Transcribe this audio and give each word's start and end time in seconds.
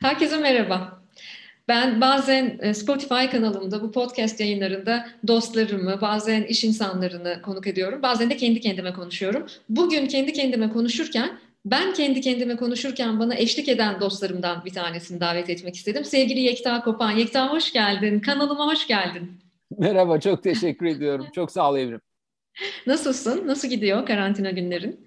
Herkese 0.00 0.36
merhaba. 0.36 1.02
Ben 1.68 2.00
bazen 2.00 2.58
e, 2.62 2.74
Spotify 2.74 3.26
kanalımda 3.30 3.82
bu 3.82 3.92
podcast 3.92 4.40
yayınlarında 4.40 5.08
dostlarımı, 5.28 6.00
bazen 6.00 6.42
iş 6.42 6.64
insanlarını 6.64 7.42
konuk 7.42 7.66
ediyorum. 7.66 8.02
Bazen 8.02 8.30
de 8.30 8.36
kendi 8.36 8.60
kendime 8.60 8.92
konuşuyorum. 8.92 9.46
Bugün 9.68 10.06
kendi 10.06 10.32
kendime 10.32 10.70
konuşurken 10.70 11.38
ben 11.64 11.92
kendi 11.92 12.20
kendime 12.20 12.56
konuşurken 12.56 13.20
bana 13.20 13.34
eşlik 13.34 13.68
eden 13.68 14.00
dostlarımdan 14.00 14.64
bir 14.64 14.72
tanesini 14.72 15.20
davet 15.20 15.50
etmek 15.50 15.74
istedim. 15.74 16.04
Sevgili 16.04 16.40
Yekta 16.40 16.80
Kopan. 16.82 17.10
Yekta 17.10 17.52
hoş 17.52 17.72
geldin. 17.72 18.20
Kanalıma 18.20 18.66
hoş 18.66 18.86
geldin. 18.86 19.30
Merhaba, 19.78 20.20
çok 20.20 20.42
teşekkür 20.42 20.86
ediyorum. 20.86 21.26
Çok 21.34 21.52
sağ 21.52 21.70
ol 21.70 21.78
Evrim. 21.78 22.00
Nasılsın? 22.86 23.46
Nasıl 23.46 23.68
gidiyor 23.68 24.06
karantina 24.06 24.50
günlerin? 24.50 25.06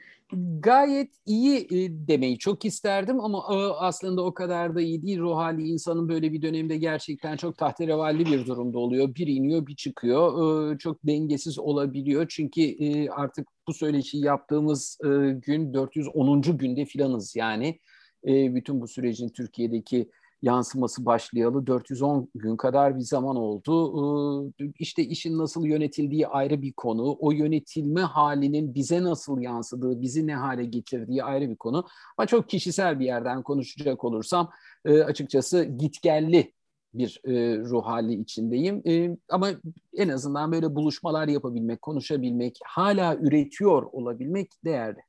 Gayet 0.59 1.16
iyi 1.25 1.57
e, 1.57 2.07
demeyi 2.07 2.38
çok 2.38 2.66
isterdim 2.66 3.20
ama 3.20 3.38
e, 3.38 3.55
aslında 3.55 4.25
o 4.25 4.34
kadar 4.34 4.75
da 4.75 4.82
iyi 4.82 5.02
değil. 5.02 5.20
Ruh 5.20 5.36
hali 5.36 5.68
insanın 5.68 6.09
böyle 6.09 6.32
bir 6.32 6.42
dönemde 6.42 6.78
gerçekten 6.78 7.38
çok 7.38 7.57
tahterevalli 7.57 8.25
bir 8.25 8.46
durumda 8.46 8.79
oluyor. 8.79 9.15
Bir 9.15 9.28
iniyor 9.28 9.68
bir 9.68 9.75
çıkıyor. 9.75 10.74
E, 10.74 10.78
çok 10.78 11.05
dengesiz 11.07 11.60
olabiliyor. 11.60 12.25
Çünkü 12.29 12.75
artık 13.10 13.47
bu 13.68 13.74
söyleşi 13.74 14.18
yaptığımız 14.18 14.97
gün 15.46 15.74
410. 15.74 16.57
günde 16.57 16.86
filanız 16.86 17.36
yani. 17.36 17.80
Bütün 18.25 18.82
bu 18.82 18.88
sürecin 18.88 19.30
Türkiye'deki 19.30 20.10
yansıması 20.42 21.06
başlayalı 21.06 21.68
410 21.68 22.29
gün 22.36 22.57
kadar 22.57 22.96
bir 22.97 23.02
zaman 23.02 23.36
oldu. 23.36 24.54
İşte 24.80 25.04
işin 25.04 25.38
nasıl 25.38 25.66
yönetildiği 25.66 26.28
ayrı 26.28 26.61
bir 26.61 26.74
konu. 26.74 27.18
O 27.20 27.32
yönetilme 27.32 28.02
halinin 28.02 28.75
bize 28.75 29.04
nasıl 29.04 29.42
yansıdığı, 29.42 30.02
bizi 30.02 30.28
ne 30.28 30.36
hale 30.36 30.66
getirdiği 30.66 31.24
ayrı 31.24 31.50
bir 31.50 31.56
konu. 31.56 31.88
Ama 32.17 32.28
çok 32.28 32.50
kişisel 32.50 33.00
bir 33.00 33.06
yerden 33.06 33.44
konuşacak 33.44 34.03
olursam 34.03 34.50
e, 34.86 35.03
açıkçası 35.03 35.64
gitgelli 35.64 36.53
bir 36.94 37.22
e, 37.25 37.58
ruh 37.58 37.86
hali 37.86 38.22
içindeyim. 38.22 38.81
E, 38.88 39.17
ama 39.30 39.50
en 39.97 40.09
azından 40.09 40.52
böyle 40.52 40.75
buluşmalar 40.75 41.28
yapabilmek, 41.28 41.81
konuşabilmek, 41.81 42.59
hala 42.66 43.16
üretiyor 43.16 43.83
olabilmek 43.83 44.52
değerli. 44.66 45.08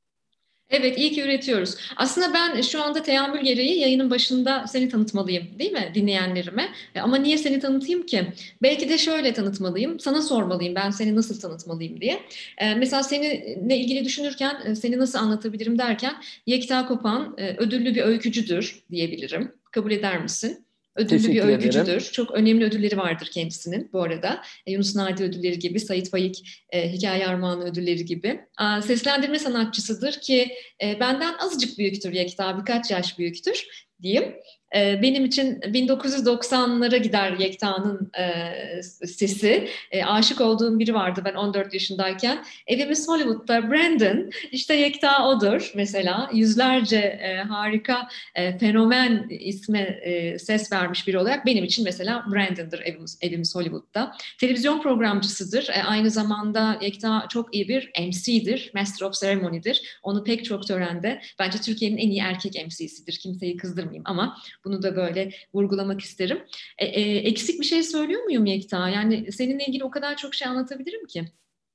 Evet, 0.70 0.98
iyi 0.98 1.12
ki 1.12 1.22
üretiyoruz. 1.22 1.76
Aslında 1.96 2.34
ben 2.34 2.60
şu 2.60 2.82
anda 2.82 3.02
teamül 3.02 3.40
gereği 3.40 3.80
yayının 3.80 4.10
başında 4.10 4.66
seni 4.66 4.88
tanıtmalıyım 4.88 5.58
değil 5.58 5.72
mi 5.72 5.92
dinleyenlerime? 5.94 6.68
E, 6.94 7.00
ama 7.00 7.16
niye 7.16 7.38
seni 7.38 7.60
tanıtayım 7.60 8.06
ki? 8.06 8.32
Belki 8.62 8.88
de 8.88 8.98
şöyle 8.98 9.32
tanıtmalıyım, 9.32 10.00
sana 10.00 10.22
sormalıyım 10.22 10.74
ben 10.74 10.90
seni 10.90 11.16
nasıl 11.16 11.40
tanıtmalıyım 11.40 12.00
diye. 12.00 12.22
Ee, 12.58 12.74
mesela 12.74 13.02
seninle 13.02 13.76
ilgili 13.76 14.04
düşünürken 14.04 14.60
e, 14.64 14.74
seni 14.74 14.98
nasıl 14.98 15.18
anlatabilirim 15.18 15.78
derken 15.78 16.14
Yekta 16.46 16.86
Kopan 16.86 17.34
e, 17.38 17.56
ödüllü 17.56 17.94
bir 17.94 18.02
öykücüdür 18.02 18.84
diyebilirim. 18.90 19.52
Kabul 19.70 19.90
eder 19.90 20.22
misin? 20.22 20.66
Ödüllü 20.96 21.28
bir 21.28 21.42
öykücüdür. 21.42 21.84
Ederim. 21.84 22.02
Çok 22.12 22.30
önemli 22.30 22.64
ödülleri 22.64 22.96
vardır 22.96 23.28
kendisinin 23.32 23.90
bu 23.92 24.02
arada. 24.02 24.42
E, 24.66 24.72
Yunus 24.72 24.96
Nadi 24.96 25.24
ödülleri 25.24 25.58
gibi, 25.58 25.80
Sait 25.80 26.10
Faik 26.10 26.64
e, 26.70 26.92
Hikaye 26.92 27.26
Armağanı 27.26 27.64
ödülleri 27.64 28.04
gibi. 28.04 28.40
E, 28.60 28.82
seslendirme 28.82 29.38
sanatçısıdır 29.38 30.12
ki 30.12 30.48
e, 30.82 31.00
benden 31.00 31.34
azıcık 31.38 31.78
büyüktür 31.78 32.12
Yekta, 32.12 32.58
birkaç 32.58 32.90
yaş 32.90 33.18
büyüktür 33.18 33.66
diyeyim. 34.02 34.34
Ee, 34.76 35.02
benim 35.02 35.24
için 35.24 35.60
1990'lara 35.60 36.96
gider 36.96 37.32
Yekta'nın 37.32 38.12
e, 38.18 38.82
sesi. 39.06 39.68
E, 39.90 40.04
aşık 40.04 40.40
olduğum 40.40 40.78
biri 40.78 40.94
vardı 40.94 41.22
ben 41.24 41.34
14 41.34 41.74
yaşındayken. 41.74 42.44
Evimiz 42.66 43.08
Hollywood'da 43.08 43.70
Brandon, 43.70 44.30
işte 44.52 44.74
Yekta 44.74 45.28
odur 45.28 45.72
mesela. 45.74 46.30
Yüzlerce 46.34 46.96
e, 46.96 47.36
harika 47.36 48.08
e, 48.34 48.58
fenomen 48.58 49.26
isme 49.30 49.80
e, 49.80 50.38
ses 50.38 50.72
vermiş 50.72 51.06
biri 51.06 51.18
olarak 51.18 51.46
benim 51.46 51.64
için 51.64 51.84
mesela 51.84 52.24
Brandon'dır 52.32 52.80
evimiz, 52.80 53.18
evimiz 53.20 53.54
Hollywood'da. 53.54 54.12
Televizyon 54.40 54.82
programcısıdır. 54.82 55.68
E, 55.68 55.82
aynı 55.82 56.10
zamanda 56.10 56.78
Yekta 56.82 57.26
çok 57.28 57.54
iyi 57.54 57.68
bir 57.68 57.90
MC'dir, 58.06 58.70
Master 58.74 59.06
of 59.06 59.14
Ceremony'dir. 59.14 59.98
Onu 60.02 60.24
pek 60.24 60.44
çok 60.44 60.66
törende 60.66 61.20
bence 61.38 61.58
Türkiye'nin 61.58 61.96
en 61.96 62.10
iyi 62.10 62.20
erkek 62.20 62.66
MC'sidir. 62.66 63.18
Kimseyi 63.22 63.56
kızdırmayayım 63.56 64.04
ama 64.06 64.36
bunu 64.64 64.82
da 64.82 64.96
böyle 64.96 65.30
vurgulamak 65.54 66.00
isterim. 66.00 66.42
E, 66.78 66.86
e, 66.86 67.16
eksik 67.16 67.60
bir 67.60 67.64
şey 67.66 67.82
söylüyor 67.82 68.22
muyum 68.22 68.46
Yekta? 68.46 68.88
Yani 68.88 69.32
seninle 69.32 69.64
ilgili 69.66 69.84
o 69.84 69.90
kadar 69.90 70.16
çok 70.16 70.34
şey 70.34 70.48
anlatabilirim 70.48 71.06
ki. 71.06 71.24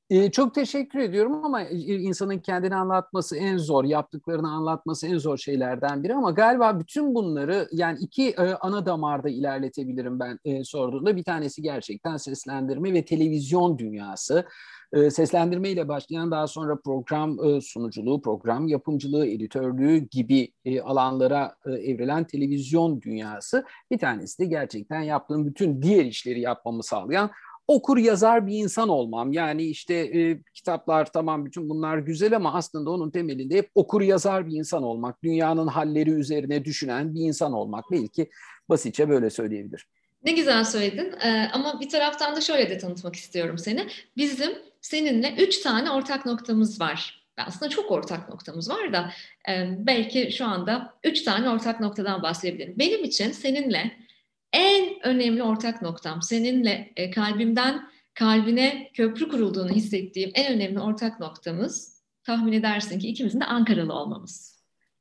Ee, 0.09 0.31
çok 0.31 0.55
teşekkür 0.55 0.99
ediyorum 0.99 1.45
ama 1.45 1.61
insanın 1.61 2.39
kendini 2.39 2.75
anlatması 2.75 3.37
en 3.37 3.57
zor, 3.57 3.83
yaptıklarını 3.83 4.51
anlatması 4.51 5.07
en 5.07 5.17
zor 5.17 5.37
şeylerden 5.37 6.03
biri 6.03 6.13
ama 6.13 6.31
galiba 6.31 6.79
bütün 6.79 7.15
bunları 7.15 7.67
yani 7.71 7.99
iki 7.99 8.29
e, 8.29 8.53
ana 8.61 8.85
damarda 8.85 9.29
ilerletebilirim 9.29 10.19
ben 10.19 10.39
e, 10.45 10.63
sorduğunda. 10.63 11.15
Bir 11.15 11.23
tanesi 11.23 11.61
gerçekten 11.61 12.17
seslendirme 12.17 12.93
ve 12.93 13.05
televizyon 13.05 13.77
dünyası. 13.77 14.45
E, 14.93 15.09
seslendirme 15.09 15.69
ile 15.69 15.87
başlayan 15.87 16.31
daha 16.31 16.47
sonra 16.47 16.79
program 16.85 17.45
e, 17.45 17.61
sunuculuğu, 17.61 18.21
program 18.21 18.67
yapımcılığı, 18.67 19.27
editörlüğü 19.27 19.97
gibi 19.97 20.51
e, 20.65 20.81
alanlara 20.81 21.55
e, 21.65 21.71
evrilen 21.71 22.23
televizyon 22.23 23.01
dünyası. 23.01 23.65
Bir 23.91 23.97
tanesi 23.97 24.39
de 24.39 24.45
gerçekten 24.45 25.01
yaptığım 25.01 25.45
bütün 25.45 25.81
diğer 25.81 26.05
işleri 26.05 26.41
yapmamı 26.41 26.83
sağlayan 26.83 27.31
okur 27.67 27.97
yazar 27.97 28.47
bir 28.47 28.57
insan 28.57 28.89
olmam. 28.89 29.31
Yani 29.33 29.63
işte 29.63 29.93
e, 29.93 30.39
kitaplar 30.53 31.11
tamam 31.11 31.45
bütün 31.45 31.69
bunlar 31.69 31.97
güzel 31.97 32.35
ama 32.35 32.53
aslında 32.53 32.89
onun 32.89 33.11
temelinde 33.11 33.55
hep 33.55 33.69
okur 33.75 34.01
yazar 34.01 34.47
bir 34.47 34.57
insan 34.57 34.83
olmak, 34.83 35.23
dünyanın 35.23 35.67
halleri 35.67 36.09
üzerine 36.09 36.65
düşünen 36.65 37.15
bir 37.15 37.21
insan 37.21 37.53
olmak. 37.53 37.85
Belki 37.91 38.29
basitçe 38.69 39.09
böyle 39.09 39.29
söyleyebilir. 39.29 39.87
Ne 40.23 40.31
güzel 40.31 40.63
söyledin 40.63 41.13
ee, 41.23 41.49
ama 41.53 41.79
bir 41.81 41.89
taraftan 41.89 42.35
da 42.35 42.41
şöyle 42.41 42.69
de 42.69 42.77
tanıtmak 42.77 43.15
istiyorum 43.15 43.57
seni. 43.57 43.87
Bizim 44.17 44.51
seninle 44.81 45.35
üç 45.37 45.59
tane 45.59 45.91
ortak 45.91 46.25
noktamız 46.25 46.81
var. 46.81 47.25
Aslında 47.37 47.69
çok 47.69 47.91
ortak 47.91 48.29
noktamız 48.29 48.69
var 48.69 48.93
da 48.93 49.11
e, 49.49 49.69
belki 49.79 50.31
şu 50.31 50.45
anda 50.45 50.93
üç 51.03 51.23
tane 51.23 51.49
ortak 51.49 51.79
noktadan 51.79 52.23
bahsedebilirim. 52.23 52.75
Benim 52.79 53.03
için 53.03 53.31
seninle 53.31 53.91
en 54.55 54.95
önemli 55.03 55.43
ortak 55.43 55.81
noktam, 55.81 56.21
seninle 56.21 56.91
e, 56.95 57.11
kalbimden 57.11 57.89
kalbine 58.13 58.91
köprü 58.93 59.29
kurulduğunu 59.29 59.69
hissettiğim 59.69 60.31
en 60.33 60.53
önemli 60.53 60.79
ortak 60.79 61.19
noktamız 61.19 62.01
tahmin 62.23 62.53
edersin 62.53 62.99
ki 62.99 63.07
ikimizin 63.07 63.39
de 63.39 63.45
Ankaralı 63.45 63.93
olmamız 63.93 64.55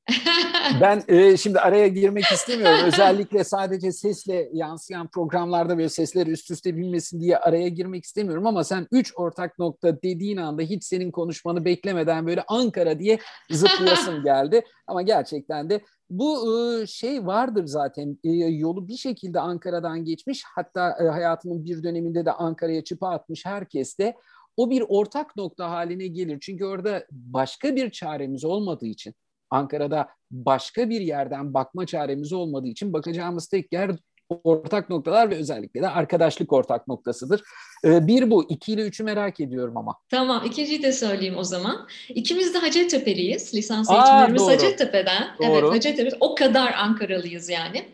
ben 0.81 1.03
e, 1.09 1.37
şimdi 1.37 1.61
araya 1.61 1.89
girmek 1.89 2.25
istemiyorum. 2.25 2.81
Özellikle 2.85 3.45
sadece 3.45 3.93
sesle 3.93 4.49
yansıyan 4.53 5.09
programlarda 5.09 5.79
böyle 5.79 5.89
sesler 5.89 6.27
üst 6.27 6.51
üste 6.51 6.77
binmesin 6.77 7.21
diye 7.21 7.39
araya 7.39 7.69
girmek 7.69 8.05
istemiyorum 8.05 8.47
ama 8.47 8.65
sen 8.65 8.87
üç 8.93 9.13
ortak 9.17 9.59
nokta 9.59 10.03
dediğin 10.03 10.37
anda 10.37 10.63
hiç 10.63 10.85
senin 10.85 11.11
konuşmanı 11.11 11.65
beklemeden 11.65 12.27
böyle 12.27 12.45
Ankara 12.49 12.99
diye 12.99 13.19
zıplayasın 13.51 14.23
geldi. 14.25 14.65
Ama 14.87 15.03
gerçekten 15.03 15.71
de 15.71 15.81
bu 16.19 16.47
şey 16.87 17.27
vardır 17.27 17.67
zaten 17.67 18.19
yolu 18.51 18.89
bir 18.89 18.97
şekilde 18.97 19.41
Ankara'dan 19.41 20.05
geçmiş 20.05 20.45
hatta 20.45 20.97
hayatının 21.13 21.65
bir 21.65 21.83
döneminde 21.83 22.27
de 22.27 22.33
Ankara'ya 22.33 22.85
çıpa 22.85 23.09
atmış 23.09 23.47
herkes 23.47 23.99
de 23.99 24.15
o 24.57 24.71
bir 24.71 24.85
ortak 24.89 25.37
nokta 25.37 25.71
haline 25.71 26.07
gelir. 26.07 26.39
Çünkü 26.41 26.65
orada 26.65 27.07
başka 27.11 27.77
bir 27.77 27.91
çaremiz 27.91 28.45
olmadığı 28.45 28.87
için 28.87 29.15
Ankara'da 29.51 30.09
başka 30.31 30.91
bir 30.91 31.01
yerden 31.01 31.55
bakma 31.55 31.87
çaremiz 31.87 32.33
olmadığı 32.33 32.69
için 32.69 32.93
bakacağımız 32.93 33.49
tek 33.49 33.73
yer 33.73 33.91
ortak 34.31 34.91
noktalar 34.91 35.31
ve 35.31 35.37
özellikle 35.37 35.83
de 35.83 35.89
arkadaşlık 35.89 36.53
ortak 36.53 36.89
noktasıdır. 36.89 37.43
Ee, 37.85 38.07
bir 38.07 38.31
bu. 38.31 38.45
iki 38.49 38.73
ile 38.73 38.83
üçü 38.83 39.05
merak 39.05 39.41
ediyorum 39.41 39.77
ama. 39.77 39.95
Tamam. 40.11 40.47
ikinciyi 40.47 40.83
de 40.83 40.93
söyleyeyim 40.93 41.37
o 41.39 41.45
zaman. 41.45 41.87
İkimiz 42.09 42.55
de 42.55 42.59
Hacettepe'liyiz. 42.59 43.55
Lisans 43.55 43.91
eğitimlerimiz 43.91 44.43
Aa, 44.43 44.47
Hacettepe'den. 44.47 45.29
Doğru. 45.39 45.47
Evet 45.47 45.71
Hacettepe. 45.71 46.17
O 46.21 46.35
kadar 46.35 46.73
Ankaralıyız 46.73 47.49
yani. 47.49 47.89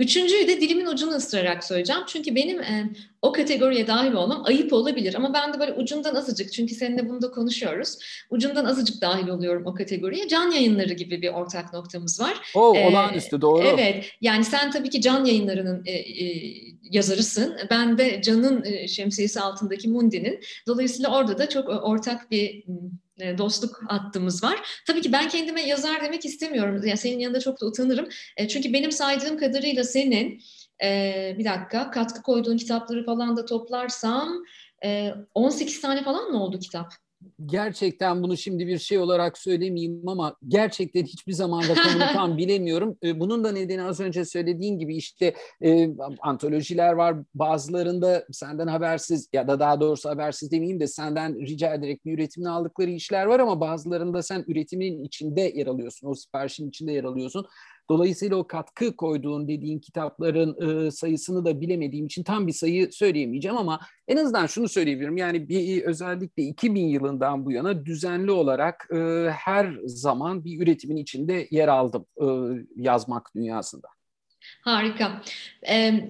Üçüncüyü 0.00 0.48
de 0.48 0.60
dilimin 0.60 0.86
ucunu 0.86 1.10
ısırarak 1.10 1.64
söyleyeceğim. 1.64 2.02
Çünkü 2.06 2.34
benim 2.34 2.60
e, 2.60 2.90
o 3.22 3.32
kategoriye 3.32 3.86
dahil 3.86 4.12
olmam 4.12 4.42
ayıp 4.46 4.72
olabilir. 4.72 5.14
Ama 5.14 5.34
ben 5.34 5.54
de 5.54 5.60
böyle 5.60 5.72
ucundan 5.72 6.14
azıcık, 6.14 6.52
çünkü 6.52 6.74
seninle 6.74 7.08
bunu 7.08 7.22
da 7.22 7.30
konuşuyoruz. 7.30 7.98
Ucundan 8.30 8.64
azıcık 8.64 9.02
dahil 9.02 9.28
oluyorum 9.28 9.66
o 9.66 9.74
kategoriye. 9.74 10.28
Can 10.28 10.50
yayınları 10.50 10.92
gibi 10.92 11.22
bir 11.22 11.28
ortak 11.28 11.72
noktamız 11.72 12.20
var. 12.20 12.52
O 12.54 12.76
ee, 12.76 12.86
olağanüstü 12.86 13.40
doğru. 13.40 13.66
Evet. 13.66 14.04
Yani 14.20 14.44
sen 14.44 14.70
tabii 14.70 14.90
ki 14.90 15.00
can 15.00 15.24
yayınlarının 15.24 15.82
e, 15.86 15.92
e, 15.92 16.44
yazarısın. 16.82 17.56
Ben 17.70 17.98
de 17.98 18.22
Can'ın 18.22 18.64
e, 18.64 18.88
şemsiyesi 18.88 19.40
altındaki 19.40 19.88
Mundi'nin. 19.88 20.40
Dolayısıyla 20.66 21.16
orada 21.18 21.38
da 21.38 21.48
çok 21.48 21.68
ortak 21.68 22.30
bir 22.30 22.48
e, 22.48 22.72
dostluk 23.38 23.82
hattımız 23.88 24.44
var. 24.44 24.82
Tabii 24.86 25.00
ki 25.00 25.12
ben 25.12 25.28
kendime 25.28 25.62
yazar 25.62 26.02
demek 26.02 26.24
istemiyorum. 26.24 26.80
Yani 26.84 26.98
senin 26.98 27.18
yanında 27.18 27.40
çok 27.40 27.60
da 27.60 27.66
utanırım. 27.66 28.08
E, 28.36 28.48
çünkü 28.48 28.72
benim 28.72 28.92
saydığım 28.92 29.38
kadarıyla 29.38 29.84
senin 29.84 30.42
e, 30.82 31.34
bir 31.38 31.44
dakika 31.44 31.90
katkı 31.90 32.22
koyduğun 32.22 32.56
kitapları 32.56 33.04
falan 33.04 33.36
da 33.36 33.44
toplarsam 33.44 34.44
18 35.34 35.80
tane 35.80 36.04
falan 36.04 36.30
mı 36.30 36.44
oldu 36.44 36.58
kitap? 36.58 36.86
Gerçekten 37.46 38.22
bunu 38.22 38.36
şimdi 38.36 38.66
bir 38.66 38.78
şey 38.78 38.98
olarak 38.98 39.38
söylemeyeyim 39.38 40.08
ama 40.08 40.36
gerçekten 40.48 41.04
hiçbir 41.04 41.32
zaman 41.32 41.62
rakamını 41.62 42.06
tam 42.12 42.36
bilemiyorum. 42.36 42.96
E, 43.04 43.20
bunun 43.20 43.44
da 43.44 43.52
nedeni 43.52 43.82
az 43.82 44.00
önce 44.00 44.24
söylediğin 44.24 44.78
gibi 44.78 44.96
işte 44.96 45.34
e, 45.64 45.88
antolojiler 46.20 46.92
var. 46.92 47.16
Bazılarında 47.34 48.26
senden 48.32 48.66
habersiz 48.66 49.28
ya 49.32 49.48
da 49.48 49.60
daha 49.60 49.80
doğrusu 49.80 50.10
habersiz 50.10 50.50
demeyeyim 50.50 50.80
de 50.80 50.86
senden 50.86 51.40
rica 51.40 51.74
ederek 51.74 52.04
bir 52.04 52.14
üretimini 52.14 52.50
aldıkları 52.50 52.90
işler 52.90 53.26
var 53.26 53.40
ama 53.40 53.60
bazılarında 53.60 54.22
sen 54.22 54.44
üretimin 54.48 55.04
içinde 55.04 55.40
yer 55.40 55.66
alıyorsun. 55.66 56.08
O 56.08 56.14
siparişin 56.14 56.68
içinde 56.68 56.92
yer 56.92 57.04
alıyorsun. 57.04 57.46
Dolayısıyla 57.90 58.36
o 58.36 58.46
katkı 58.46 58.96
koyduğun 58.96 59.48
dediğin 59.48 59.78
kitapların 59.78 60.86
e, 60.86 60.90
sayısını 60.90 61.44
da 61.44 61.60
bilemediğim 61.60 62.06
için 62.06 62.22
tam 62.22 62.46
bir 62.46 62.52
sayı 62.52 62.92
söyleyemeyeceğim 62.92 63.56
ama 63.56 63.80
en 64.08 64.16
azından 64.16 64.46
şunu 64.46 64.68
söyleyebilirim. 64.68 65.16
Yani 65.16 65.48
bir 65.48 65.82
özellikle 65.82 66.42
2000 66.42 66.86
yılından 66.86 67.44
bu 67.44 67.52
yana 67.52 67.86
düzenli 67.86 68.30
olarak 68.30 68.88
e, 68.92 69.30
her 69.30 69.76
zaman 69.84 70.44
bir 70.44 70.62
üretimin 70.62 70.96
içinde 70.96 71.48
yer 71.50 71.68
aldım 71.68 72.06
e, 72.16 72.26
yazmak 72.76 73.34
dünyasında. 73.34 73.88
Harika. 74.62 75.22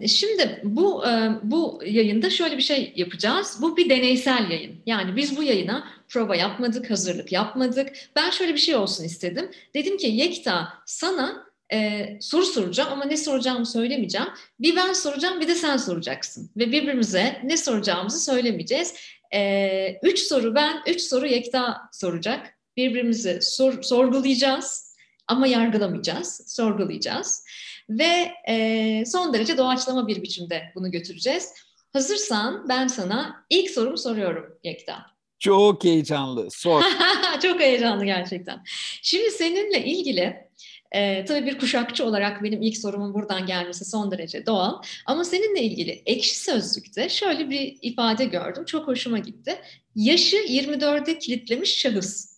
Şimdi 0.07 0.61
bu 0.65 1.05
bu 1.43 1.81
yayında 1.87 2.31
şöyle 2.31 2.57
bir 2.57 2.63
şey 2.63 2.93
yapacağız. 2.97 3.59
Bu 3.63 3.77
bir 3.77 3.91
deneysel 3.91 4.51
yayın. 4.51 4.77
Yani 4.87 5.17
biz 5.17 5.37
bu 5.37 5.43
yayına 5.43 5.85
prova 6.09 6.37
yapmadık, 6.37 6.91
hazırlık 6.91 7.33
yapmadık. 7.33 7.93
Ben 8.17 8.31
şöyle 8.31 8.55
bir 8.55 8.59
şey 8.59 8.77
olsun 8.77 9.05
istedim. 9.05 9.51
Dedim 9.75 9.97
ki 9.97 10.07
Yekta 10.07 10.69
sana 10.87 11.50
e, 11.73 12.09
soru 12.21 12.45
soracağım 12.45 12.93
ama 12.93 13.05
ne 13.05 13.17
soracağımı 13.17 13.67
söylemeyeceğim. 13.67 14.29
Bir 14.61 14.77
ben 14.77 14.93
soracağım 14.93 15.41
bir 15.41 15.49
de 15.49 15.55
sen 15.55 15.77
soracaksın. 15.77 16.51
Ve 16.57 16.73
birbirimize 16.73 17.41
ne 17.45 17.57
soracağımızı 17.57 18.25
söylemeyeceğiz. 18.25 18.95
E, 19.35 19.99
üç 20.03 20.19
soru 20.19 20.55
ben, 20.55 20.83
üç 20.87 21.01
soru 21.01 21.27
Yekta 21.27 21.81
soracak. 21.93 22.59
Birbirimizi 22.77 23.39
sor, 23.43 23.83
sorgulayacağız 23.83 24.97
ama 25.27 25.47
yargılamayacağız, 25.47 26.45
sorgulayacağız. 26.47 27.45
Ve 27.91 28.31
e, 28.49 29.05
son 29.07 29.35
derece 29.35 29.59
doğaçlama 29.59 30.09
bir 30.09 30.23
biçimde 30.23 30.63
bunu 30.75 30.91
götüreceğiz. 30.91 31.53
Hazırsan 31.93 32.69
ben 32.69 32.87
sana 32.87 33.45
ilk 33.51 33.71
sorumu 33.71 33.99
soruyorum 33.99 34.59
Yekta. 34.65 35.07
Çok 35.39 35.85
heyecanlı, 35.85 36.51
sor. 36.51 36.83
Çok 37.43 37.61
heyecanlı 37.61 38.05
gerçekten. 38.05 38.63
Şimdi 39.03 39.31
seninle 39.31 39.85
ilgili 39.85 40.50
e, 40.93 41.25
tabii 41.25 41.47
bir 41.47 41.59
kuşakçı 41.59 42.05
olarak 42.05 42.43
benim 42.43 42.63
ilk 42.63 42.77
sorumun 42.77 43.15
buradan 43.15 43.47
gelmesi 43.47 43.85
son 43.85 44.11
derece 44.11 44.47
doğal. 44.47 44.83
Ama 45.07 45.25
seninle 45.25 45.63
ilgili 45.63 46.03
ekşi 46.07 46.39
sözlükte 46.41 47.09
şöyle 47.09 47.51
bir 47.51 47.79
ifade 47.83 48.25
gördüm. 48.25 48.65
Çok 48.65 48.87
hoşuma 48.89 49.19
gitti. 49.19 49.59
Yaşı 49.95 50.37
24'e 50.37 51.19
kilitlemiş 51.19 51.79
şahıs. 51.79 52.30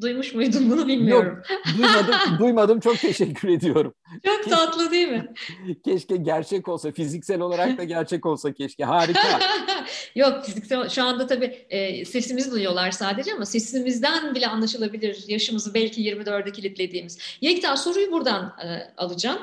Duymuş 0.00 0.34
muydun 0.34 0.70
bunu 0.70 0.88
bilmiyorum. 0.88 1.42
Yok, 1.50 1.62
duymadım, 1.78 2.38
duymadım. 2.38 2.80
Çok 2.80 2.98
teşekkür 2.98 3.48
ediyorum. 3.48 3.94
Çok 4.24 4.50
tatlı 4.50 4.90
değil 4.90 5.08
mi? 5.08 5.32
Keşke 5.84 6.16
gerçek 6.16 6.68
olsa, 6.68 6.92
fiziksel 6.92 7.40
olarak 7.40 7.78
da 7.78 7.84
gerçek 7.84 8.26
olsa 8.26 8.52
keşke. 8.52 8.84
Harika. 8.84 9.40
Yok 10.14 10.44
fiziksel, 10.44 10.88
şu 10.88 11.04
anda 11.04 11.26
tabii 11.26 11.66
e, 11.70 12.04
sesimizi 12.04 12.50
duyuyorlar 12.50 12.90
sadece 12.90 13.34
ama 13.34 13.46
sesimizden 13.46 14.34
bile 14.34 14.46
anlaşılabilir 14.46 15.24
yaşımızı 15.28 15.74
belki 15.74 16.02
24'e 16.02 16.52
kilitlediğimiz. 16.52 17.18
Yekta 17.40 17.76
soruyu 17.76 18.12
buradan 18.12 18.56
e, 18.64 18.94
alacağım. 18.96 19.38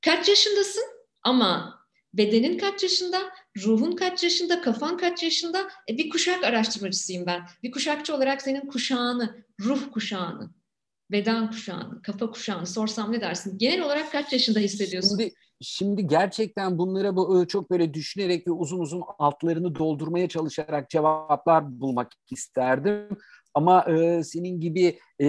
Kaç 0.00 0.28
yaşındasın 0.28 0.84
ama 1.22 1.78
bedenin 2.16 2.58
kaç 2.58 2.82
yaşında, 2.82 3.18
ruhun 3.64 3.96
kaç 3.96 4.22
yaşında, 4.22 4.60
kafan 4.60 4.96
kaç 4.96 5.22
yaşında? 5.22 5.68
E, 5.90 5.98
bir 5.98 6.10
kuşak 6.10 6.44
araştırmacısıyım 6.44 7.26
ben. 7.26 7.42
Bir 7.62 7.70
kuşakçı 7.70 8.14
olarak 8.16 8.42
senin 8.42 8.66
kuşağını, 8.66 9.44
ruh 9.60 9.92
kuşağını, 9.92 10.50
beden 11.10 11.50
kuşağını, 11.50 12.02
kafa 12.02 12.30
kuşağını 12.30 12.66
sorsam 12.66 13.12
ne 13.12 13.20
dersin? 13.20 13.58
Genel 13.58 13.84
olarak 13.84 14.12
kaç 14.12 14.32
yaşında 14.32 14.58
hissediyorsun? 14.58 15.18
Şimdi, 15.18 15.32
şimdi 15.60 16.06
gerçekten 16.06 16.78
bunlara 16.78 17.16
bu, 17.16 17.48
çok 17.48 17.70
böyle 17.70 17.94
düşünerek 17.94 18.46
ve 18.46 18.50
uzun 18.50 18.80
uzun 18.80 19.02
altlarını 19.18 19.74
doldurmaya 19.74 20.28
çalışarak 20.28 20.90
cevaplar 20.90 21.80
bulmak 21.80 22.12
isterdim. 22.30 23.08
Ama 23.54 23.84
e, 23.92 24.22
senin 24.22 24.60
gibi 24.60 24.98
e, 25.20 25.28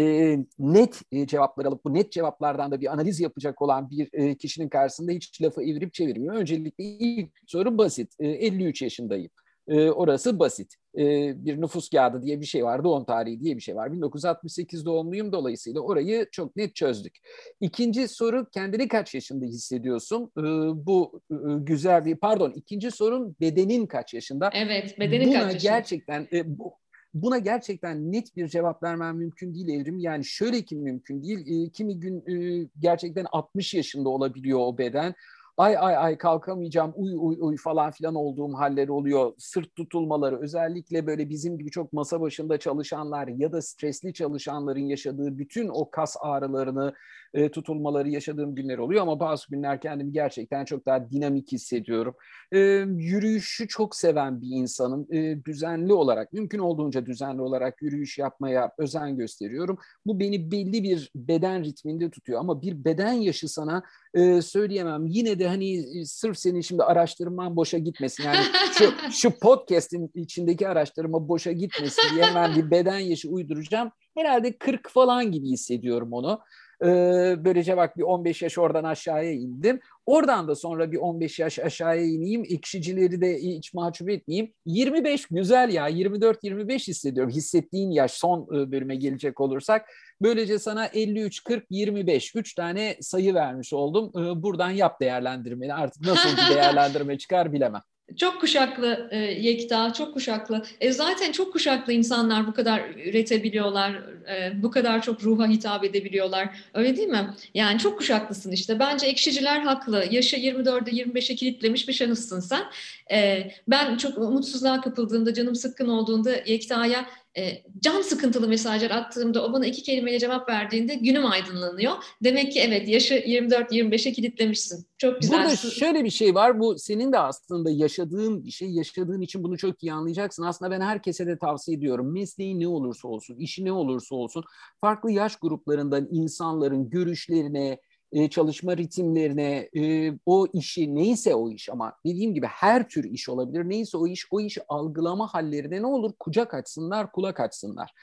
net 0.60 1.02
e, 1.12 1.28
cevaplar 1.28 1.66
alıp 1.66 1.86
bu 1.86 1.94
net 1.94 2.12
cevaplardan 2.12 2.72
da 2.72 2.82
bir 2.82 2.94
analiz 2.94 3.20
yapacak 3.20 3.62
olan 3.62 3.90
bir 3.90 4.10
e, 4.14 4.38
kişinin 4.38 4.70
karşısında 4.70 5.12
hiç 5.12 5.42
lafı 5.42 5.64
evirip 5.64 5.94
çevirmiyor. 5.94 6.36
Öncelikle 6.36 6.84
ilk 6.84 7.30
soru 7.48 7.78
basit. 7.78 8.14
E, 8.20 8.28
53 8.28 8.82
yaşındayım. 8.82 9.30
E, 9.68 9.90
orası 9.90 10.40
basit. 10.40 10.76
E, 10.98 11.04
bir 11.46 11.62
nüfus 11.62 11.90
kağıdı 11.90 12.24
diye 12.24 12.42
bir 12.42 12.46
şey 12.46 12.66
var, 12.66 12.84
doğum 12.84 13.06
tarihi 13.06 13.40
diye 13.40 13.56
bir 13.56 13.62
şey 13.62 13.76
var. 13.76 13.94
1968 13.94 14.86
doğumluyum 14.86 15.32
dolayısıyla 15.32 15.82
orayı 15.82 16.28
çok 16.32 16.56
net 16.56 16.76
çözdük. 16.76 17.18
İkinci 17.62 18.08
soru 18.08 18.50
kendini 18.54 18.88
kaç 18.88 19.16
yaşında 19.16 19.46
hissediyorsun? 19.46 20.32
E, 20.38 20.42
bu 20.86 21.22
e, 21.32 21.36
güzel 21.60 22.06
bir, 22.06 22.16
pardon 22.16 22.52
ikinci 22.56 22.92
sorun 22.92 23.36
bedenin 23.42 23.86
kaç 23.86 24.14
yaşında? 24.14 24.50
Evet, 24.54 25.00
bedenin 25.00 25.28
Buna 25.28 25.40
kaç 25.40 25.54
yaşında? 25.54 25.72
gerçekten 25.72 26.28
e, 26.32 26.60
bu, 26.60 26.74
Buna 27.16 27.38
gerçekten 27.38 28.12
net 28.12 28.36
bir 28.36 28.48
cevap 28.48 28.84
vermem 28.84 29.18
mümkün 29.18 29.54
değil 29.54 29.70
Evrim. 29.70 30.00
Yani 30.00 30.26
şöyle 30.26 30.62
ki 30.62 30.76
mümkün 30.76 31.24
değil. 31.24 31.66
E, 31.66 31.70
kimi 31.70 32.00
gün 32.00 32.24
e, 32.28 32.68
gerçekten 32.80 33.26
60 33.32 33.74
yaşında 33.74 34.10
olabiliyor 34.10 34.60
o 34.62 34.78
beden 34.78 35.16
ay 35.58 35.78
ay 35.78 35.96
ay 35.98 36.18
kalkamayacağım 36.18 36.94
uy 36.96 37.14
uy 37.18 37.38
uy 37.40 37.58
falan 37.58 37.92
filan 37.92 38.16
olduğum 38.16 38.54
haller 38.54 38.88
oluyor. 38.88 39.34
Sırt 39.38 39.76
tutulmaları 39.76 40.42
özellikle 40.42 41.08
böyle 41.08 41.30
bizim 41.30 41.58
gibi 41.58 41.72
çok 41.72 41.94
masa 41.94 42.22
başında 42.22 42.58
çalışanlar 42.58 43.28
ya 43.28 43.52
da 43.52 43.62
stresli 43.62 44.14
çalışanların 44.14 44.80
yaşadığı 44.80 45.38
bütün 45.38 45.68
o 45.68 45.90
kas 45.92 46.16
ağrılarını 46.22 46.94
e, 47.34 47.52
tutulmaları 47.52 48.10
yaşadığım 48.10 48.56
günler 48.56 48.78
oluyor 48.78 49.02
ama 49.02 49.20
bazı 49.20 49.50
günler 49.50 49.82
kendimi 49.82 50.12
gerçekten 50.12 50.66
çok 50.66 50.86
daha 50.86 51.12
dinamik 51.12 51.52
hissediyorum. 51.52 52.16
E, 52.52 52.60
yürüyüşü 52.98 53.68
çok 53.68 53.96
seven 53.96 54.42
bir 54.42 54.50
insanım. 54.52 55.08
E, 55.14 55.46
düzenli 55.46 55.94
olarak 55.94 56.34
mümkün 56.34 56.60
olduğunca 56.60 57.06
düzenli 57.06 57.42
olarak 57.42 57.82
yürüyüş 57.82 58.18
yapmaya 58.18 58.72
özen 58.78 59.18
gösteriyorum. 59.18 59.78
Bu 60.06 60.20
beni 60.20 60.52
belli 60.52 60.84
bir 60.84 61.12
beden 61.16 61.64
ritminde 61.64 62.12
tutuyor 62.12 62.40
ama 62.40 62.62
bir 62.62 62.86
beden 62.86 63.14
yaşı 63.14 63.50
sana 63.50 63.84
e, 64.16 64.42
söyleyemem. 64.42 65.06
Yine 65.08 65.40
de 65.40 65.48
hani 65.48 66.00
e, 66.00 66.06
sırf 66.06 66.38
senin 66.38 66.62
şimdi 66.62 66.84
araştırman 66.84 67.56
boşa 67.56 67.78
gitmesin. 67.78 68.24
Yani 68.24 68.44
şu, 68.78 68.94
şu 69.12 69.40
podcast'in 69.40 70.12
içindeki 70.16 70.68
araştırma 70.68 71.28
boşa 71.28 71.52
gitmesin 71.52 72.04
diye 72.16 72.26
hemen 72.26 72.56
bir 72.56 72.72
beden 72.72 73.00
yaşı 73.00 73.30
uyduracağım. 73.30 73.92
Herhalde 74.18 74.58
40 74.58 74.90
falan 74.90 75.32
gibi 75.32 75.50
hissediyorum 75.50 76.14
onu. 76.14 76.40
Ee, 76.84 77.36
böylece 77.46 77.78
bak 77.78 77.98
bir 77.98 78.04
15 78.04 78.42
yaş 78.42 78.58
oradan 78.58 78.84
aşağıya 78.84 79.32
indim. 79.32 79.80
Oradan 80.06 80.48
da 80.48 80.56
sonra 80.56 80.92
bir 80.92 80.98
15 80.98 81.40
yaş 81.40 81.60
aşağıya 81.60 82.04
ineyim. 82.04 82.44
Ekşicileri 82.50 83.22
de 83.22 83.38
hiç 83.38 83.74
mahcup 83.74 84.10
etmeyeyim. 84.10 84.54
25 84.66 85.26
güzel 85.26 85.74
ya. 85.74 85.90
24-25 85.90 86.88
hissediyorum. 86.88 87.34
Hissettiğin 87.34 87.92
yaş 87.92 88.12
son 88.12 88.42
e, 88.42 88.72
bölüme 88.72 88.96
gelecek 88.96 89.42
olursak. 89.42 89.86
Böylece 90.22 90.60
sana 90.60 90.86
53, 90.86 91.44
40, 91.44 91.66
25. 91.70 92.36
3 92.36 92.54
tane 92.56 92.98
sayı 93.02 93.34
vermiş 93.34 93.74
oldum. 93.74 94.12
Ee, 94.16 94.44
buradan 94.44 94.70
yap 94.70 95.02
değerlendirmeni. 95.02 95.74
Artık 95.74 96.06
nasıl 96.06 96.30
bir 96.30 96.56
değerlendirme 96.56 97.18
çıkar 97.18 97.54
bilemem. 97.54 97.82
Çok 98.18 98.42
kuşaklı 98.42 99.08
e, 99.12 99.18
Yekta, 99.18 99.94
çok 99.94 100.14
kuşaklı. 100.14 100.64
E, 100.82 100.92
zaten 100.92 101.32
çok 101.32 101.54
kuşaklı 101.54 101.94
insanlar 101.94 102.48
bu 102.48 102.54
kadar 102.54 102.82
üretebiliyorlar, 103.06 103.92
e, 104.30 104.64
bu 104.64 104.72
kadar 104.72 105.02
çok 105.02 105.24
ruha 105.24 105.48
hitap 105.48 105.84
edebiliyorlar. 105.84 106.50
Öyle 106.74 106.98
değil 106.98 107.08
mi? 107.08 107.34
Yani 107.54 107.80
çok 107.80 107.98
kuşaklısın 107.98 108.52
işte. 108.52 108.80
Bence 108.80 109.08
ekşiciler 109.08 109.60
haklı. 109.60 110.06
Yaşı 110.12 110.36
24'e 110.36 110.92
25'e 110.92 111.36
kilitlemiş 111.36 111.88
bir 111.88 111.94
şahıssın 111.94 112.40
sen. 112.40 112.64
E, 113.12 113.52
ben 113.68 113.98
çok 113.98 114.18
umutsuzluğa 114.18 114.82
kapıldığımda, 114.82 115.34
canım 115.34 115.56
sıkkın 115.56 115.88
olduğunda 115.88 116.32
Yekta'ya 116.46 117.06
e, 117.38 117.64
can 117.80 118.02
sıkıntılı 118.02 118.48
mesajlar 118.48 118.92
attığımda 118.92 119.46
o 119.46 119.54
bana 119.54 119.66
iki 119.66 119.84
kelimeyle 119.84 120.20
cevap 120.20 120.50
verdiğinde 120.50 120.96
günüm 120.96 121.26
aydınlanıyor. 121.26 121.94
Demek 122.24 122.52
ki 122.52 122.60
evet 122.60 122.88
yaşı 122.88 123.14
24-25'e 123.14 124.14
kilitlemişsin. 124.14 124.86
Çok 124.98 125.22
güzel. 125.22 125.40
Burada 125.40 125.56
şöyle 125.56 126.04
bir 126.04 126.10
şey 126.10 126.36
var. 126.36 126.60
Bu 126.60 126.80
senin 126.80 127.12
de 127.12 127.20
aslında 127.20 127.72
yaşadığın 127.72 128.46
bir 128.46 128.52
şey. 128.52 128.70
Yaşadığın 128.70 129.22
için 129.22 129.44
bunu 129.44 129.58
çok 129.58 129.84
iyi 129.84 129.94
anlayacaksın. 129.94 130.44
Aslında 130.44 130.72
ben 130.72 130.82
herkese 130.82 131.28
de 131.28 131.38
tavsiye 131.38 131.78
ediyorum. 131.78 132.14
Mesleği 132.14 132.60
ne 132.60 132.68
olursa 132.68 133.08
olsun, 133.08 133.36
işi 133.36 133.66
ne 133.66 133.72
olursa 133.72 134.16
olsun 134.16 134.44
farklı 134.82 135.12
yaş 135.12 135.36
gruplarından 135.36 136.08
insanların 136.12 136.90
görüşlerine, 136.90 137.80
e, 138.16 138.30
çalışma 138.30 138.78
ritimlerine, 138.78 139.70
e, 139.78 140.14
o 140.26 140.48
işi 140.54 140.96
neyse 140.96 141.36
o 141.36 141.50
iş 141.50 141.70
ama 141.70 141.94
dediğim 142.06 142.34
gibi 142.34 142.46
her 142.46 142.90
tür 142.90 143.04
iş 143.04 143.30
olabilir. 143.30 143.70
Neyse 143.70 143.98
o 143.98 144.08
iş, 144.08 144.28
o 144.32 144.42
işi 144.42 144.62
algılama 144.68 145.28
hallerine 145.28 145.82
ne 145.82 145.86
olur? 145.86 146.12
Kucak 146.20 146.54
açsınlar, 146.54 147.12
kulak 147.12 147.40
açsınlar. 147.40 147.94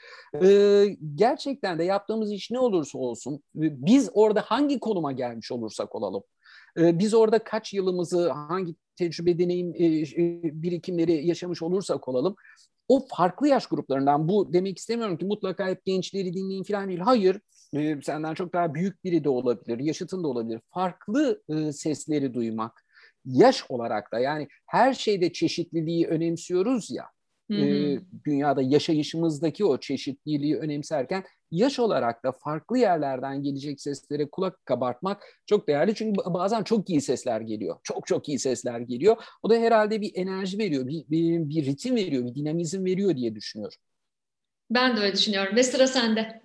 E, 0.43 0.85
gerçekten 1.15 1.79
de 1.79 1.83
yaptığımız 1.83 2.31
iş 2.31 2.51
ne 2.51 2.59
olursa 2.59 2.97
olsun, 2.97 3.43
biz 3.55 4.09
orada 4.13 4.41
hangi 4.41 4.79
konuma 4.79 5.11
gelmiş 5.11 5.51
olursak 5.51 5.95
olalım, 5.95 6.23
biz 6.77 7.13
orada 7.13 7.43
kaç 7.43 7.73
yılımızı, 7.73 8.31
hangi 8.31 8.75
tecrübe, 8.95 9.39
deneyim 9.39 9.73
birikimleri 10.63 11.27
yaşamış 11.27 11.61
olursak 11.61 12.07
olalım, 12.07 12.35
o 12.87 13.07
farklı 13.07 13.47
yaş 13.47 13.67
gruplarından 13.67 14.27
bu 14.27 14.53
demek 14.53 14.77
istemiyorum 14.77 15.17
ki 15.17 15.25
mutlaka 15.25 15.67
hep 15.67 15.85
gençleri 15.85 16.33
dinleyin 16.33 16.63
falan 16.63 16.89
değil. 16.89 16.99
Hayır 16.99 17.39
e, 17.73 18.01
senden 18.01 18.33
çok 18.33 18.53
daha 18.53 18.73
büyük 18.73 19.03
biri 19.03 19.23
de 19.23 19.29
olabilir, 19.29 19.79
yaşıtın 19.79 20.23
da 20.23 20.27
olabilir. 20.27 20.61
Farklı 20.73 21.43
e, 21.49 21.71
sesleri 21.71 22.33
duymak, 22.33 22.85
yaş 23.25 23.71
olarak 23.71 24.11
da 24.11 24.19
yani 24.19 24.47
her 24.65 24.93
şeyde 24.93 25.33
çeşitliliği 25.33 26.07
önemsiyoruz 26.07 26.91
ya. 26.91 27.05
Hı 27.51 27.57
hı. 27.57 27.61
E, 27.61 27.99
dünyada 28.25 28.61
yaşayışımızdaki 28.61 29.65
o 29.65 29.79
çeşitliliği 29.79 30.57
önemserken 30.57 31.23
yaş 31.51 31.79
olarak 31.79 32.23
da 32.23 32.31
farklı 32.31 32.77
yerlerden 32.77 33.43
gelecek 33.43 33.81
seslere 33.81 34.29
kulak 34.29 34.65
kabartmak 34.65 35.23
çok 35.45 35.67
değerli. 35.67 35.95
Çünkü 35.95 36.21
bazen 36.25 36.63
çok 36.63 36.89
iyi 36.89 37.01
sesler 37.01 37.41
geliyor. 37.41 37.77
Çok 37.83 38.07
çok 38.07 38.29
iyi 38.29 38.39
sesler 38.39 38.79
geliyor. 38.79 39.17
O 39.43 39.49
da 39.49 39.55
herhalde 39.55 40.01
bir 40.01 40.11
enerji 40.15 40.57
veriyor, 40.57 40.87
bir, 40.87 41.05
bir, 41.09 41.49
bir 41.49 41.65
ritim 41.65 41.95
veriyor, 41.95 42.25
bir 42.25 42.35
dinamizm 42.35 42.85
veriyor 42.85 43.15
diye 43.15 43.35
düşünüyorum. 43.35 43.77
Ben 44.69 44.97
de 44.97 45.01
öyle 45.01 45.13
düşünüyorum 45.13 45.55
ve 45.55 45.63
sıra 45.63 45.87
sende. 45.87 46.42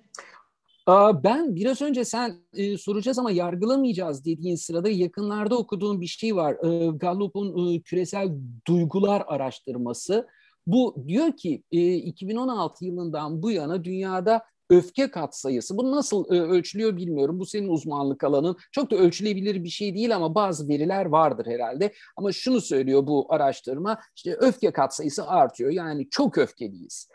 Ben 1.24 1.56
biraz 1.56 1.82
önce 1.82 2.04
sen 2.04 2.34
e, 2.54 2.78
soracağız 2.78 3.18
ama 3.18 3.30
yargılamayacağız 3.30 4.24
dediğin 4.24 4.56
sırada 4.56 4.88
yakınlarda 4.88 5.58
okuduğum 5.58 6.00
bir 6.00 6.06
şey 6.06 6.36
var. 6.36 6.52
E, 6.52 6.86
Gallup'un 6.86 7.74
e, 7.74 7.80
küresel 7.80 8.28
duygular 8.66 9.24
araştırması. 9.26 10.26
Bu 10.66 11.04
diyor 11.08 11.32
ki 11.32 11.62
e, 11.72 11.94
2016 11.94 12.84
yılından 12.84 13.42
bu 13.42 13.50
yana 13.50 13.84
dünyada 13.84 14.44
öfke 14.70 15.10
katsayısı. 15.10 15.76
Bu 15.76 15.90
nasıl 15.90 16.34
e, 16.34 16.40
ölçülüyor 16.40 16.96
bilmiyorum. 16.96 17.40
Bu 17.40 17.46
senin 17.46 17.68
uzmanlık 17.68 18.24
alanın. 18.24 18.56
Çok 18.72 18.90
da 18.90 18.96
ölçülebilir 18.96 19.64
bir 19.64 19.68
şey 19.68 19.94
değil 19.94 20.16
ama 20.16 20.34
bazı 20.34 20.68
veriler 20.68 21.04
vardır 21.04 21.46
herhalde. 21.46 21.92
Ama 22.16 22.32
şunu 22.32 22.60
söylüyor 22.60 23.06
bu 23.06 23.26
araştırma. 23.32 23.98
İşte 24.16 24.34
öfke 24.34 24.72
katsayısı 24.72 25.26
artıyor. 25.26 25.70
Yani 25.70 26.08
çok 26.10 26.38
öfkeliyiz. 26.38 27.08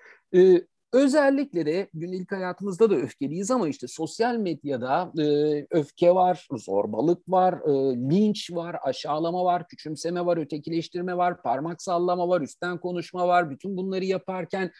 Özellikle 0.93 1.65
de 1.65 1.89
günlük 1.93 2.31
hayatımızda 2.31 2.89
da 2.89 2.95
öfkeliyiz 2.95 3.51
ama 3.51 3.67
işte 3.67 3.87
sosyal 3.87 4.35
medyada 4.35 5.11
e, 5.21 5.25
öfke 5.71 6.15
var, 6.15 6.47
zorbalık 6.51 7.29
var, 7.29 7.53
e, 7.53 7.95
linç 7.95 8.51
var, 8.51 8.75
aşağılama 8.83 9.45
var, 9.45 9.67
küçümseme 9.67 10.25
var, 10.25 10.37
ötekileştirme 10.37 11.17
var, 11.17 11.41
parmak 11.41 11.81
sallama 11.81 12.27
var, 12.27 12.41
üstten 12.41 12.77
konuşma 12.77 13.27
var. 13.27 13.49
Bütün 13.49 13.77
bunları 13.77 14.05
yaparken 14.05 14.71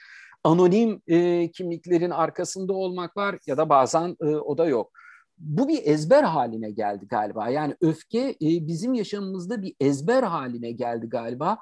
anonim 0.43 1.01
e, 1.07 1.51
kimliklerin 1.51 2.11
arkasında 2.11 2.73
olmak 2.73 3.17
var 3.17 3.39
ya 3.47 3.57
da 3.57 3.69
bazen 3.69 4.17
e, 4.21 4.25
o 4.25 4.57
da 4.57 4.65
yok. 4.65 4.91
Bu 5.37 5.67
bir 5.67 5.79
ezber 5.83 6.23
haline 6.23 6.71
geldi 6.71 7.07
galiba. 7.07 7.49
Yani 7.49 7.75
öfke 7.81 8.19
e, 8.19 8.35
bizim 8.41 8.93
yaşamımızda 8.93 9.61
bir 9.61 9.75
ezber 9.79 10.23
haline 10.23 10.71
geldi 10.71 11.09
galiba. 11.09 11.57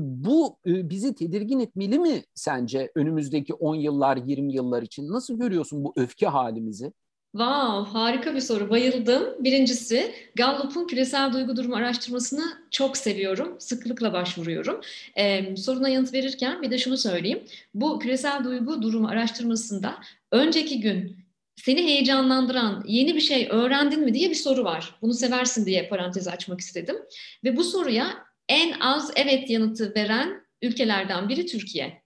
Bu 0.00 0.58
bizi 0.66 1.14
tedirgin 1.14 1.60
etmeli 1.60 1.98
mi 1.98 2.24
sence 2.34 2.92
önümüzdeki 2.94 3.54
10 3.54 3.74
yıllar, 3.74 4.16
20 4.16 4.52
yıllar 4.54 4.82
için? 4.82 5.08
Nasıl 5.08 5.38
görüyorsun 5.38 5.84
bu 5.84 5.92
öfke 5.96 6.26
halimizi? 6.26 6.92
Wow, 7.32 7.90
harika 7.98 8.34
bir 8.34 8.40
soru. 8.40 8.70
Bayıldım. 8.70 9.44
Birincisi, 9.44 10.14
Gallup'un 10.36 10.86
küresel 10.86 11.32
duygu 11.32 11.56
durumu 11.56 11.76
araştırmasını 11.76 12.44
çok 12.70 12.96
seviyorum. 12.96 13.56
Sıklıkla 13.60 14.12
başvuruyorum. 14.12 14.80
Ee, 15.18 15.56
soruna 15.56 15.88
yanıt 15.88 16.12
verirken 16.14 16.62
bir 16.62 16.70
de 16.70 16.78
şunu 16.78 16.96
söyleyeyim. 16.96 17.44
Bu 17.74 17.98
küresel 17.98 18.44
duygu 18.44 18.82
durumu 18.82 19.08
araştırmasında 19.08 19.94
önceki 20.32 20.80
gün 20.80 21.16
seni 21.56 21.82
heyecanlandıran 21.82 22.84
yeni 22.86 23.14
bir 23.14 23.20
şey 23.20 23.48
öğrendin 23.50 24.00
mi 24.04 24.14
diye 24.14 24.30
bir 24.30 24.34
soru 24.34 24.64
var. 24.64 24.94
Bunu 25.02 25.14
seversin 25.14 25.66
diye 25.66 25.88
parantez 25.88 26.28
açmak 26.28 26.60
istedim. 26.60 26.96
Ve 27.44 27.56
bu 27.56 27.64
soruya 27.64 28.29
en 28.50 28.80
az 28.80 29.10
evet 29.16 29.50
yanıtı 29.50 29.94
veren 29.96 30.46
ülkelerden 30.62 31.28
biri 31.28 31.46
Türkiye. 31.46 32.02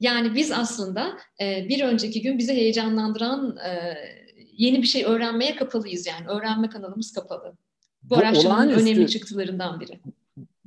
Yani 0.00 0.34
biz 0.34 0.52
aslında 0.52 1.18
e, 1.40 1.68
bir 1.68 1.84
önceki 1.84 2.22
gün 2.22 2.38
bizi 2.38 2.52
heyecanlandıran 2.52 3.56
e, 3.56 3.94
yeni 4.52 4.82
bir 4.82 4.86
şey 4.86 5.04
öğrenmeye 5.04 5.56
kapalıyız 5.56 6.06
yani. 6.06 6.28
Öğrenme 6.28 6.68
kanalımız 6.68 7.12
kapalı. 7.12 7.56
Bu, 8.02 8.10
bu 8.10 8.18
araştırmanın 8.18 8.72
önemli 8.72 9.08
çıktılarından 9.08 9.80
biri. 9.80 10.00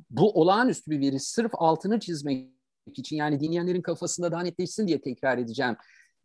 Bu 0.09 0.41
olağanüstü 0.41 0.91
bir 0.91 1.00
veri. 1.00 1.19
Sırf 1.19 1.51
altını 1.53 2.00
çizmek 2.00 2.50
için 2.93 3.15
yani 3.15 3.39
dinleyenlerin 3.39 3.81
kafasında 3.81 4.31
daha 4.31 4.41
netleşsin 4.41 4.88
diye 4.88 5.01
tekrar 5.01 5.38
edeceğim. 5.38 5.75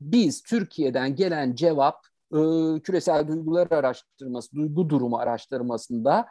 Biz 0.00 0.42
Türkiye'den 0.42 1.16
gelen 1.16 1.54
cevap 1.54 2.06
e, 2.32 2.38
küresel 2.80 3.28
duygular 3.28 3.70
araştırması, 3.70 4.56
duygu 4.56 4.88
durumu 4.88 5.18
araştırmasında 5.18 6.26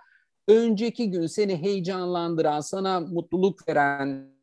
önceki 0.48 1.12
gün 1.12 1.28
seni 1.28 1.62
heyecanlandıran, 1.62 2.62
sana 2.62 3.00
mutluluk 3.00 3.68
veren, 3.68 4.34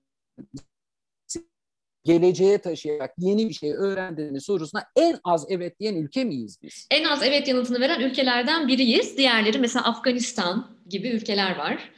geleceğe 2.04 2.58
taşıyarak 2.58 3.14
yeni 3.18 3.48
bir 3.48 3.54
şey 3.54 3.72
öğrendiğini 3.72 4.40
sorusuna 4.40 4.84
en 4.96 5.18
az 5.24 5.46
evet 5.48 5.80
diyen 5.80 5.94
ülke 5.94 6.24
miyiz 6.24 6.58
biz? 6.62 6.86
En 6.90 7.04
az 7.04 7.22
evet 7.22 7.48
yanıtını 7.48 7.80
veren 7.80 8.00
ülkelerden 8.00 8.68
biriyiz. 8.68 9.16
Diğerleri 9.16 9.58
mesela 9.58 9.84
Afganistan 9.84 10.70
gibi 10.88 11.08
ülkeler 11.08 11.56
var. 11.56 11.90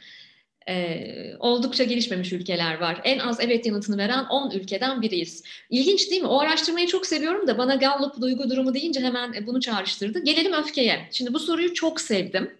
Ee, 0.69 1.35
oldukça 1.39 1.83
gelişmemiş 1.83 2.33
ülkeler 2.33 2.79
var. 2.79 3.01
En 3.03 3.19
az 3.19 3.39
evet 3.39 3.65
yanıtını 3.65 3.97
veren 3.97 4.25
10 4.25 4.51
ülkeden 4.51 5.01
biriyiz. 5.01 5.43
İlginç 5.69 6.11
değil 6.11 6.21
mi? 6.21 6.27
O 6.27 6.39
araştırmayı 6.39 6.87
çok 6.87 7.05
seviyorum 7.05 7.47
da 7.47 7.57
bana 7.57 7.75
Gallup 7.75 8.21
duygu 8.21 8.49
durumu 8.49 8.73
deyince 8.73 8.99
hemen 8.99 9.47
bunu 9.47 9.59
çağrıştırdı. 9.61 10.23
Gelelim 10.23 10.53
öfkeye. 10.53 11.09
Şimdi 11.11 11.33
bu 11.33 11.39
soruyu 11.39 11.73
çok 11.73 12.01
sevdim. 12.01 12.51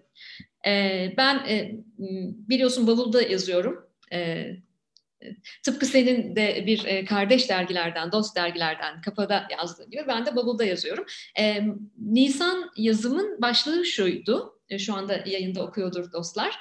Ben 1.17 1.45
biliyorsun 2.49 2.87
bavulda 2.87 3.21
yazıyorum. 3.21 3.87
Tıpkı 5.63 5.85
senin 5.85 6.35
de 6.35 6.63
bir 6.65 7.05
kardeş 7.05 7.49
dergilerden, 7.49 8.11
dost 8.11 8.35
dergilerden 8.35 9.01
kafada 9.01 9.47
yazdığın 9.51 9.89
gibi 9.89 10.03
ben 10.07 10.25
de 10.25 10.35
bavulda 10.35 10.63
yazıyorum. 10.63 11.05
Nisan 11.97 12.71
yazımın 12.77 13.41
başlığı 13.41 13.85
şuydu. 13.85 14.59
E, 14.69 14.79
şu 14.79 14.93
anda 14.93 15.23
yayında 15.25 15.63
okuyordur 15.63 16.11
dostlar. 16.11 16.59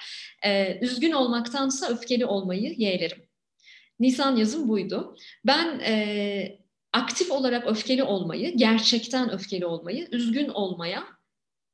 Üzgün 0.81 1.13
olmaktansa 1.13 1.89
öfkeli 1.89 2.27
olmayı 2.27 2.75
yeğlerim. 2.77 3.23
Nisan 4.01 4.37
yazım 4.37 4.69
buydu. 4.69 5.17
Ben 5.47 5.81
e, 5.81 6.59
aktif 6.93 7.31
olarak 7.31 7.67
öfkeli 7.67 8.03
olmayı, 8.03 8.57
gerçekten 8.57 9.33
öfkeli 9.33 9.67
olmayı, 9.67 10.09
üzgün 10.13 10.49
olmaya 10.49 11.05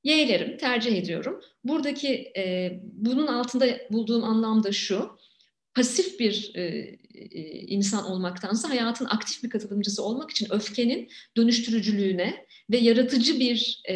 Y'lerim 0.04 0.56
tercih 0.56 0.96
ediyorum. 0.96 1.40
Buradaki 1.64 2.32
e, 2.36 2.72
bunun 2.82 3.26
altında 3.26 3.66
bulduğum 3.90 4.24
anlam 4.24 4.64
da 4.64 4.72
şu. 4.72 5.18
Pasif 5.74 6.20
bir 6.20 6.52
e, 6.54 6.62
e, 7.14 7.40
insan 7.60 8.04
olmaktansa 8.04 8.70
hayatın 8.70 9.04
aktif 9.04 9.42
bir 9.44 9.50
katılımcısı 9.50 10.02
olmak 10.02 10.30
için 10.30 10.46
öfkenin 10.50 11.08
dönüştürücülüğüne 11.36 12.46
ve 12.70 12.76
yaratıcı 12.76 13.40
bir 13.40 13.82
e, 13.88 13.94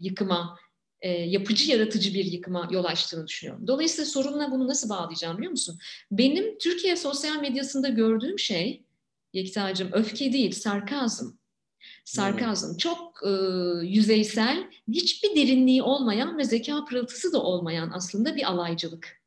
yıkıma, 0.00 0.58
e, 1.00 1.10
yapıcı 1.10 1.70
yaratıcı 1.70 2.14
bir 2.14 2.24
yıkıma 2.24 2.68
yol 2.72 2.84
açtığını 2.84 3.26
düşünüyorum. 3.26 3.66
Dolayısıyla 3.66 4.04
sorunla 4.04 4.50
bunu 4.50 4.68
nasıl 4.68 4.88
bağlayacağım 4.88 5.36
biliyor 5.38 5.50
musun? 5.50 5.78
Benim 6.10 6.58
Türkiye 6.58 6.96
sosyal 6.96 7.40
medyasında 7.40 7.88
gördüğüm 7.88 8.38
şey 8.38 8.82
Yekta'cığım 9.32 9.92
öfke 9.92 10.32
değil, 10.32 10.52
sarkazm 10.52 11.26
sarkazm. 12.04 12.66
Evet. 12.70 12.80
Çok 12.80 13.20
e, 13.26 13.30
yüzeysel, 13.86 14.70
hiçbir 14.88 15.36
derinliği 15.36 15.82
olmayan 15.82 16.38
ve 16.38 16.44
zeka 16.44 16.84
pırıltısı 16.84 17.32
da 17.32 17.42
olmayan 17.42 17.90
aslında 17.94 18.36
bir 18.36 18.50
alaycılık. 18.50 19.26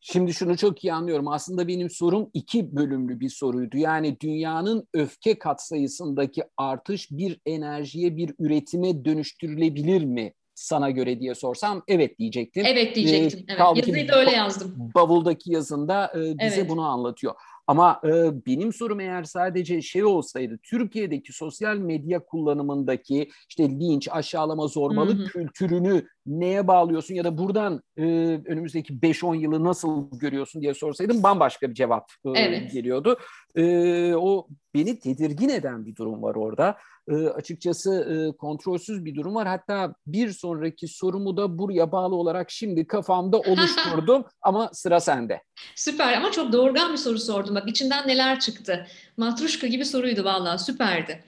Şimdi 0.00 0.34
şunu 0.34 0.56
çok 0.56 0.84
iyi 0.84 0.92
anlıyorum. 0.92 1.28
Aslında 1.28 1.68
benim 1.68 1.90
sorum 1.90 2.30
iki 2.34 2.76
bölümlü 2.76 3.20
bir 3.20 3.28
soruydu. 3.28 3.76
Yani 3.76 4.20
dünyanın 4.20 4.88
öfke 4.94 5.38
katsayısındaki 5.38 6.42
artış 6.56 7.10
bir 7.10 7.40
enerjiye, 7.46 8.16
bir 8.16 8.34
üretime 8.38 9.04
dönüştürülebilir 9.04 10.04
mi 10.04 10.32
sana 10.54 10.90
göre 10.90 11.20
diye 11.20 11.34
sorsam 11.34 11.82
evet 11.88 12.18
diyecektim. 12.18 12.66
Evet 12.66 12.96
diyecektim. 12.96 13.46
Ee, 13.48 13.52
evet. 13.52 13.86
Yazıyı 13.86 14.08
da 14.08 14.20
öyle 14.20 14.30
yazdım. 14.30 14.74
Bavuldaki 14.94 15.52
yazında 15.52 16.12
e, 16.14 16.38
bize 16.38 16.60
evet. 16.60 16.70
bunu 16.70 16.82
anlatıyor. 16.82 17.34
Ama 17.66 18.00
e, 18.04 18.46
benim 18.46 18.72
sorum 18.72 19.00
eğer 19.00 19.24
sadece 19.24 19.82
şey 19.82 20.04
olsaydı 20.04 20.58
Türkiye'deki 20.62 21.32
sosyal 21.32 21.76
medya 21.76 22.24
kullanımındaki 22.24 23.30
işte 23.48 23.68
linç, 23.68 24.08
aşağılama, 24.10 24.66
zorbalık 24.66 25.18
hı 25.18 25.22
hı. 25.22 25.26
kültürünü 25.26 26.06
neye 26.26 26.66
bağlıyorsun 26.66 27.14
ya 27.14 27.24
da 27.24 27.38
buradan 27.38 27.82
e, 27.96 28.02
önümüzdeki 28.46 28.94
5-10 28.94 29.36
yılı 29.36 29.64
nasıl 29.64 30.18
görüyorsun 30.18 30.62
diye 30.62 30.74
sorsaydım 30.74 31.22
bambaşka 31.22 31.70
bir 31.70 31.74
cevap 31.74 32.12
e, 32.24 32.30
evet. 32.30 32.72
geliyordu. 32.72 33.18
E, 33.56 34.14
o 34.14 34.48
beni 34.76 34.98
tedirgin 34.98 35.48
eden 35.48 35.86
bir 35.86 35.96
durum 35.96 36.22
var 36.22 36.34
orada. 36.34 36.76
E, 37.08 37.14
açıkçası 37.14 37.92
e, 37.92 38.36
kontrolsüz 38.36 39.04
bir 39.04 39.14
durum 39.14 39.34
var. 39.34 39.48
Hatta 39.48 39.94
bir 40.06 40.32
sonraki 40.32 40.88
sorumu 40.88 41.36
da 41.36 41.58
buraya 41.58 41.92
bağlı 41.92 42.14
olarak 42.14 42.50
şimdi 42.50 42.86
kafamda 42.86 43.38
oluşturdum 43.40 44.24
ama 44.42 44.70
sıra 44.72 45.00
sende. 45.00 45.42
Süper 45.74 46.12
ama 46.12 46.30
çok 46.30 46.52
doğurgan 46.52 46.92
bir 46.92 46.98
soru 46.98 47.18
sordum. 47.18 47.54
Bak 47.54 47.68
içinden 47.68 48.08
neler 48.08 48.40
çıktı. 48.40 48.86
Matruşka 49.16 49.66
gibi 49.66 49.84
soruydu 49.84 50.24
vallahi 50.24 50.64
süperdi. 50.64 51.24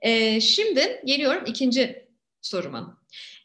E, 0.00 0.40
şimdi 0.40 1.02
geliyorum 1.04 1.42
ikinci 1.46 2.08
soruma. 2.42 2.98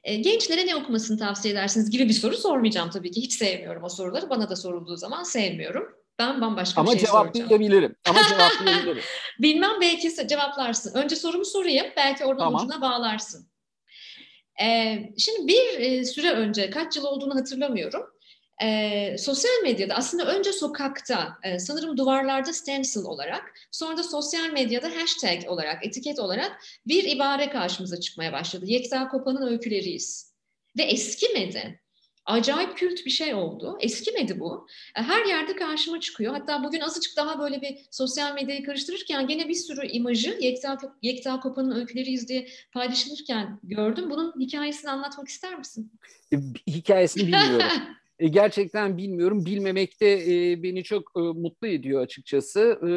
E, 0.03 0.15
gençlere 0.15 0.65
ne 0.65 0.75
okumasını 0.75 1.17
tavsiye 1.19 1.53
edersiniz 1.53 1.89
gibi 1.89 2.07
bir 2.07 2.13
soru 2.13 2.37
sormayacağım 2.37 2.89
tabii 2.89 3.11
ki. 3.11 3.21
Hiç 3.21 3.33
sevmiyorum 3.33 3.83
o 3.83 3.89
soruları. 3.89 4.29
Bana 4.29 4.49
da 4.49 4.55
sorulduğu 4.55 4.97
zaman 4.97 5.23
sevmiyorum. 5.23 5.96
Ben 6.19 6.41
bambaşka 6.41 6.81
Ama 6.81 6.93
bir 6.93 6.99
şey 6.99 7.07
soracağım. 7.07 7.33
cevaplayabilirim. 7.33 7.95
Ama 8.09 8.19
cevaplayabilirim. 8.29 9.03
Bilmem 9.39 9.81
belki 9.81 10.27
cevaplarsın. 10.27 10.93
Önce 10.93 11.15
sorumu 11.15 11.45
sorayım. 11.45 11.85
Belki 11.97 12.25
oradan 12.25 12.43
Tamam. 12.43 12.65
ucuna 12.65 12.81
bağlarsın. 12.81 13.47
Ee, 14.61 15.09
şimdi 15.17 15.47
bir 15.47 15.79
e, 15.79 16.05
süre 16.05 16.31
önce, 16.31 16.69
kaç 16.69 16.95
yıl 16.95 17.03
olduğunu 17.03 17.35
hatırlamıyorum. 17.35 18.03
Ee, 18.63 19.15
sosyal 19.19 19.63
medyada 19.63 19.93
aslında 19.95 20.25
önce 20.35 20.53
sokakta, 20.53 21.37
e, 21.43 21.59
sanırım 21.59 21.97
duvarlarda 21.97 22.53
stencil 22.53 23.03
olarak, 23.03 23.53
sonra 23.71 23.97
da 23.97 24.03
sosyal 24.03 24.49
medyada 24.49 24.87
hashtag 24.95 25.51
olarak, 25.51 25.85
etiket 25.85 26.19
olarak 26.19 26.61
bir 26.87 27.03
ibare 27.03 27.49
karşımıza 27.49 27.99
çıkmaya 27.99 28.33
başladı. 28.33 28.65
Yekta 28.67 29.07
Kopan'ın 29.07 29.47
öyküleriyiz. 29.47 30.33
Ve 30.77 30.83
eskimedi. 30.83 31.81
Acayip 32.27 32.77
kült 32.77 33.05
bir 33.05 33.11
şey 33.11 33.33
oldu. 33.33 33.77
Eskimedi 33.81 34.39
bu. 34.39 34.67
E, 34.95 35.01
Her 35.01 35.25
yerde 35.25 35.55
karşıma 35.55 35.99
çıkıyor. 35.99 36.33
Hatta 36.33 36.63
bugün 36.63 36.79
azıcık 36.79 37.17
daha 37.17 37.39
böyle 37.39 37.61
bir 37.61 37.77
sosyal 37.91 38.33
medyayı 38.33 38.65
karıştırırken 38.65 39.27
gene 39.27 39.47
bir 39.49 39.53
sürü 39.53 39.87
imajı 39.87 40.37
Yekta, 40.41 40.77
Yekta 41.01 41.39
Kopan'ın 41.39 41.75
öyküleriyiz 41.79 42.27
diye 42.29 42.47
paylaşılırken 42.71 43.59
gördüm. 43.63 44.09
Bunun 44.09 44.33
hikayesini 44.39 44.91
anlatmak 44.91 45.27
ister 45.27 45.57
misin? 45.57 45.91
E, 46.33 46.37
Hikayesini 46.67 47.23
bilmiyorum. 47.27 47.61
E, 48.19 48.27
Gerçekten 48.27 48.97
bilmiyorum. 48.97 49.45
Bilmemek 49.45 50.01
de 50.01 50.13
e, 50.51 50.63
beni 50.63 50.83
çok 50.83 51.11
e, 51.15 51.19
mutlu 51.19 51.67
ediyor 51.67 52.01
açıkçası. 52.01 52.79
E, 52.89 52.91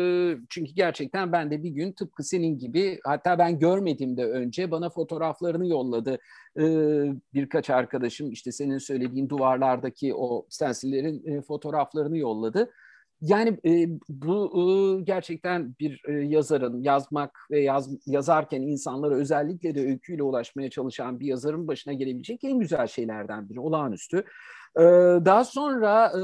çünkü 0.50 0.72
gerçekten 0.72 1.32
ben 1.32 1.50
de 1.50 1.62
bir 1.62 1.70
gün 1.70 1.92
tıpkı 1.92 2.24
senin 2.24 2.58
gibi 2.58 2.98
hatta 3.04 3.38
ben 3.38 3.58
görmediğimde 3.58 4.24
önce 4.24 4.70
bana 4.70 4.90
fotoğraflarını 4.90 5.68
yolladı. 5.68 6.18
E, 6.58 6.64
birkaç 7.34 7.70
arkadaşım 7.70 8.32
işte 8.32 8.52
senin 8.52 8.78
söylediğin 8.78 9.28
duvarlardaki 9.28 10.14
o 10.14 10.46
stencillerin 10.48 11.24
e, 11.26 11.42
fotoğraflarını 11.42 12.18
yolladı. 12.18 12.70
Yani 13.20 13.58
e, 13.66 13.88
bu 14.08 14.50
e, 15.00 15.02
gerçekten 15.04 15.74
bir 15.80 16.02
e, 16.08 16.12
yazarın 16.12 16.82
yazmak 16.82 17.38
ve 17.50 17.60
yaz, 17.60 18.06
yazarken 18.06 18.62
insanlara 18.62 19.14
özellikle 19.14 19.74
de 19.74 19.80
öyküyle 19.80 20.22
ulaşmaya 20.22 20.70
çalışan 20.70 21.20
bir 21.20 21.26
yazarın 21.26 21.68
başına 21.68 21.92
gelebilecek 21.92 22.44
en 22.44 22.58
güzel 22.58 22.86
şeylerden 22.86 23.48
biri. 23.48 23.60
Olağanüstü. 23.60 24.24
Ee, 24.78 24.82
Daha 25.24 25.44
sonra 25.44 26.12
e, 26.16 26.20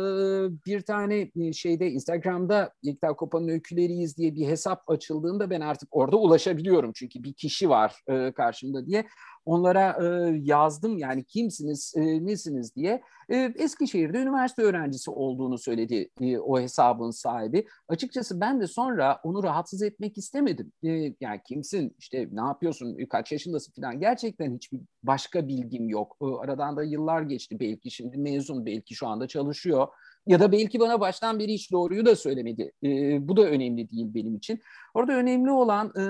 bir 0.67 0.81
tane 0.81 1.31
e, 1.37 1.53
şeyde 1.53 1.91
Instagram'da 1.91 2.73
Yekta 2.83 3.13
Kopan'ın 3.17 3.49
öyküleriyiz 3.49 4.17
diye 4.17 4.35
bir 4.35 4.47
hesap 4.47 4.91
açıldığında 4.91 5.51
ben 5.51 5.61
artık 5.61 5.89
orada 5.97 6.17
ulaşabiliyorum. 6.17 6.93
Çünkü 6.95 7.23
bir 7.23 7.33
kişi 7.33 7.69
var 7.71 7.95
e, 8.09 8.33
karşımda 8.33 8.87
diye. 8.87 9.07
Onlara 9.47 9.97
e, 10.05 10.37
yazdım 10.43 10.99
yani 10.99 11.25
kimsiniz, 11.25 11.95
e, 11.97 12.27
nesiniz 12.27 12.77
diye. 12.77 13.03
E, 13.29 13.53
Eskişehir'de 13.57 14.19
üniversite 14.19 14.63
öğrencisi 14.63 15.11
olduğunu 15.11 15.59
söyledi 15.59 16.11
e, 16.21 16.39
o 16.39 16.61
hesabın 16.61 17.11
sahibi. 17.11 17.67
Açıkçası 17.89 18.41
ben 18.41 18.61
de 18.61 18.67
sonra 18.67 19.21
onu 19.23 19.43
rahatsız 19.43 19.83
etmek 19.83 20.19
istemedim. 20.19 20.73
E, 20.85 20.89
yani 21.21 21.41
kimsin, 21.49 21.97
işte 21.99 22.29
ne 22.33 22.41
yapıyorsun, 22.41 22.99
kaç 23.11 23.33
yaşındasın 23.33 23.73
falan. 23.73 24.01
Gerçekten 24.01 24.55
hiçbir 24.55 24.81
başka 25.03 25.49
bilgim 25.49 25.89
yok. 25.89 26.17
E, 26.23 26.25
aradan 26.25 26.77
da 26.77 26.83
yıllar 26.83 27.23
geçti 27.23 27.61
belki 27.61 27.91
şimdi 27.91 28.19
mezun, 28.19 28.67
belki 28.67 28.95
şu 28.95 29.07
anda 29.07 29.29
çalışıyor. 29.29 29.89
Ya 30.27 30.41
da 30.41 30.53
belki 30.53 30.81
bana 30.81 31.01
baştan 31.01 31.39
beri 31.39 31.53
hiç 31.53 31.73
doğruyu 31.73 32.07
da 32.07 32.17
söylemedi. 32.17 32.73
E, 32.85 32.89
bu 33.29 33.37
da 33.37 33.43
önemli 33.43 33.91
değil 33.91 34.15
benim 34.15 34.37
için. 34.37 34.61
Orada 34.95 35.13
önemli 35.13 35.51
olan 35.51 35.93
e, 35.99 36.05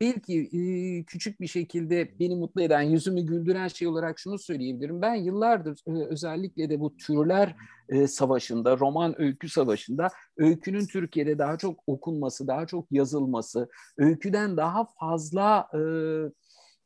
belki 0.00 0.40
e, 0.52 1.04
küçük 1.04 1.40
bir 1.40 1.46
şekilde 1.46 2.18
beni 2.20 2.36
mutlu 2.36 2.62
eden, 2.62 2.82
yüzümü 2.82 3.20
güldüren 3.20 3.68
şey 3.68 3.88
olarak 3.88 4.18
şunu 4.18 4.38
söyleyebilirim. 4.38 5.02
Ben 5.02 5.14
yıllardır 5.14 5.80
e, 5.86 5.90
özellikle 5.90 6.70
de 6.70 6.80
bu 6.80 6.96
türler 6.96 7.56
e, 7.88 8.06
savaşında, 8.06 8.78
roman 8.78 9.20
öykü 9.20 9.48
savaşında 9.48 10.08
öykünün 10.36 10.86
Türkiye'de 10.86 11.38
daha 11.38 11.58
çok 11.58 11.80
okunması, 11.86 12.46
daha 12.46 12.66
çok 12.66 12.92
yazılması, 12.92 13.68
öyküden 13.98 14.56
daha 14.56 14.84
fazla 14.84 15.68
e, 15.74 15.78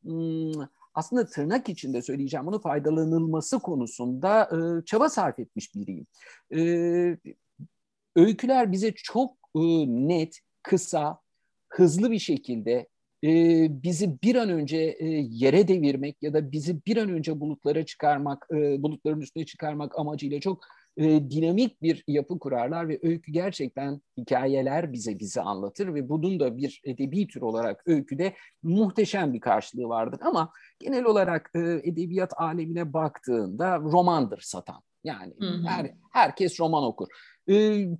hmm, 0.02 0.52
aslında 0.94 1.26
tırnak 1.26 1.68
içinde 1.68 2.02
söyleyeceğim 2.02 2.46
bunu 2.46 2.60
faydalanılması 2.60 3.58
konusunda 3.58 4.42
e, 4.44 4.84
çaba 4.84 5.08
sarf 5.08 5.38
etmiş 5.38 5.74
biriyim. 5.74 6.06
E, 6.54 6.60
öyküler 8.16 8.72
bize 8.72 8.92
çok 8.94 9.30
e, 9.56 9.60
net, 9.86 10.38
kısa, 10.62 11.18
hızlı 11.68 12.10
bir 12.10 12.18
şekilde 12.18 12.88
e, 13.24 13.28
bizi 13.82 14.22
bir 14.22 14.36
an 14.36 14.50
önce 14.50 14.96
e, 14.98 15.06
yere 15.30 15.68
devirmek 15.68 16.22
ya 16.22 16.34
da 16.34 16.52
bizi 16.52 16.86
bir 16.86 16.96
an 16.96 17.08
önce 17.08 17.40
bulutlara 17.40 17.86
çıkarmak, 17.86 18.46
e, 18.52 18.82
bulutların 18.82 19.20
üstüne 19.20 19.46
çıkarmak 19.46 19.98
amacıyla 19.98 20.40
çok 20.40 20.64
e, 20.96 21.30
dinamik 21.30 21.82
bir 21.82 22.04
yapı 22.06 22.38
kurarlar 22.38 22.88
ve 22.88 23.00
öykü 23.02 23.32
gerçekten 23.32 24.00
hikayeler 24.16 24.92
bize 24.92 25.18
bizi 25.18 25.40
anlatır 25.40 25.94
ve 25.94 26.08
bunun 26.08 26.40
da 26.40 26.56
bir 26.56 26.80
edebi 26.84 27.26
tür 27.26 27.40
olarak 27.40 27.82
öyküde 27.86 28.34
muhteşem 28.62 29.32
bir 29.32 29.40
karşılığı 29.40 29.88
vardır. 29.88 30.20
Ama 30.22 30.52
genel 30.78 31.04
olarak 31.04 31.50
e, 31.54 31.60
edebiyat 31.60 32.32
alemine 32.36 32.92
baktığında 32.92 33.78
romandır 33.78 34.40
satan. 34.40 34.82
Yani 35.04 35.34
Hı 35.40 35.46
hı. 35.46 35.66
her, 35.66 35.90
herkes 36.12 36.60
roman 36.60 36.84
okur. 36.84 37.08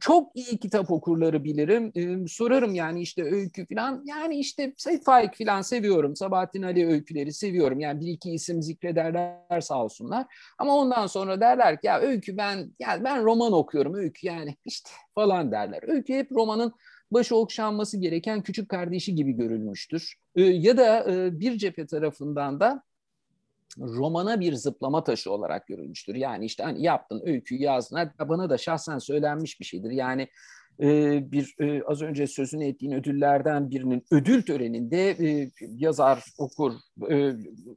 Çok 0.01 0.37
iyi 0.37 0.59
kitap 0.59 0.91
okurları 0.91 1.45
bilirim. 1.45 1.93
Sorarım 2.29 2.75
yani 2.75 3.03
işte 3.03 3.25
öykü 3.25 3.67
falan. 3.75 4.03
Yani 4.05 4.39
işte 4.39 4.75
Seyit 4.77 5.05
Faik 5.05 5.39
falan 5.39 5.63
seviyorum. 5.63 6.17
Sabahattin 6.17 6.63
Ali 6.63 6.87
öyküleri 6.87 7.33
seviyorum. 7.33 7.81
Yani 7.81 8.01
bir 8.01 8.07
iki 8.07 8.31
isim 8.31 8.63
zikrederler 8.63 9.61
sağ 9.61 9.85
olsunlar. 9.85 10.27
Ama 10.59 10.77
ondan 10.77 11.07
sonra 11.07 11.41
derler 11.41 11.81
ki 11.81 11.87
ya 11.87 12.01
öykü 12.01 12.37
ben 12.37 12.73
yani 12.79 13.05
ben 13.05 13.25
roman 13.25 13.53
okuyorum 13.53 13.95
öykü 13.95 14.27
yani 14.27 14.57
işte 14.65 14.91
falan 15.15 15.53
derler. 15.53 15.81
Öykü 15.89 16.15
hep 16.15 16.33
romanın 16.33 16.73
başı 17.11 17.37
okşanması 17.37 17.99
gereken 17.99 18.43
küçük 18.43 18.69
kardeşi 18.69 19.15
gibi 19.15 19.33
görülmüştür. 19.33 20.15
Ya 20.37 20.77
da 20.77 21.07
bir 21.41 21.59
cephe 21.59 21.87
tarafından 21.87 22.61
da 22.61 22.83
romana 23.79 24.41
bir 24.41 24.55
zıplama 24.55 25.05
taşı 25.05 25.33
olarak 25.33 25.67
görülmüştür. 25.67 26.15
Yani 26.15 26.45
işte 26.45 26.63
hani 26.63 26.83
yaptın, 26.83 27.23
öyküyü 27.25 27.63
yazdın. 27.63 27.97
Hatta 27.97 28.29
bana 28.29 28.51
da 28.51 28.59
şahsen 28.59 28.99
söylenmiş 28.99 29.61
bir 29.61 29.65
şeydir. 29.65 29.91
Yani 29.91 30.29
e, 30.81 31.21
bir 31.33 31.55
e, 31.61 31.83
az 31.83 32.03
önce 32.03 32.27
sözünü 32.27 32.65
ettiğin 32.65 32.93
ödüllerden 32.93 33.71
birinin 33.71 34.05
ödül 34.11 34.43
töreninde 34.43 35.11
e, 35.11 35.51
yazar, 35.61 36.25
okur, 36.39 36.73
e, 37.11 37.33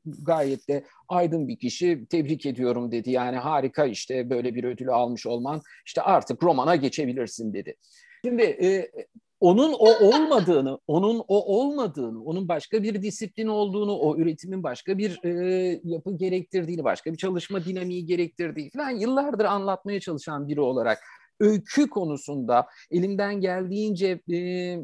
gayet 0.06 0.70
de 0.70 0.84
aydın 1.08 1.48
bir 1.48 1.58
kişi 1.58 2.06
tebrik 2.10 2.46
ediyorum 2.46 2.92
dedi. 2.92 3.12
Yani 3.12 3.38
harika 3.38 3.86
işte 3.86 4.30
böyle 4.30 4.56
bir 4.56 4.64
ödülü 4.64 4.92
almış 4.92 5.26
olman. 5.26 5.62
İşte 5.86 6.02
artık 6.02 6.44
romana 6.44 6.76
geçebilirsin 6.76 7.54
dedi. 7.54 7.76
Şimdi 8.26 8.44
e, 8.44 8.92
onun 9.46 9.74
o 9.74 10.08
olmadığını, 10.08 10.80
onun 10.88 11.24
o 11.28 11.58
olmadığını, 11.60 12.24
onun 12.24 12.48
başka 12.48 12.84
bir 12.84 13.02
disiplin 13.02 13.48
olduğunu, 13.48 13.98
o 13.98 14.18
üretimin 14.18 14.64
başka 14.64 14.98
bir 14.98 15.24
e, 15.24 15.82
yapı 15.84 16.18
gerektirdiğini, 16.18 16.84
başka 16.84 17.12
bir 17.12 17.18
çalışma 17.18 17.66
dinamiği 17.66 18.06
gerektirdiği 18.06 18.70
falan 18.70 18.90
yıllardır 18.90 19.46
anlatmaya 19.46 20.00
çalışan 20.00 20.48
biri 20.48 20.62
olarak 20.62 21.00
öykü 21.40 21.90
konusunda 21.90 22.68
elimden 22.92 23.42
geldiğince 23.42 24.22
e, 24.34 24.78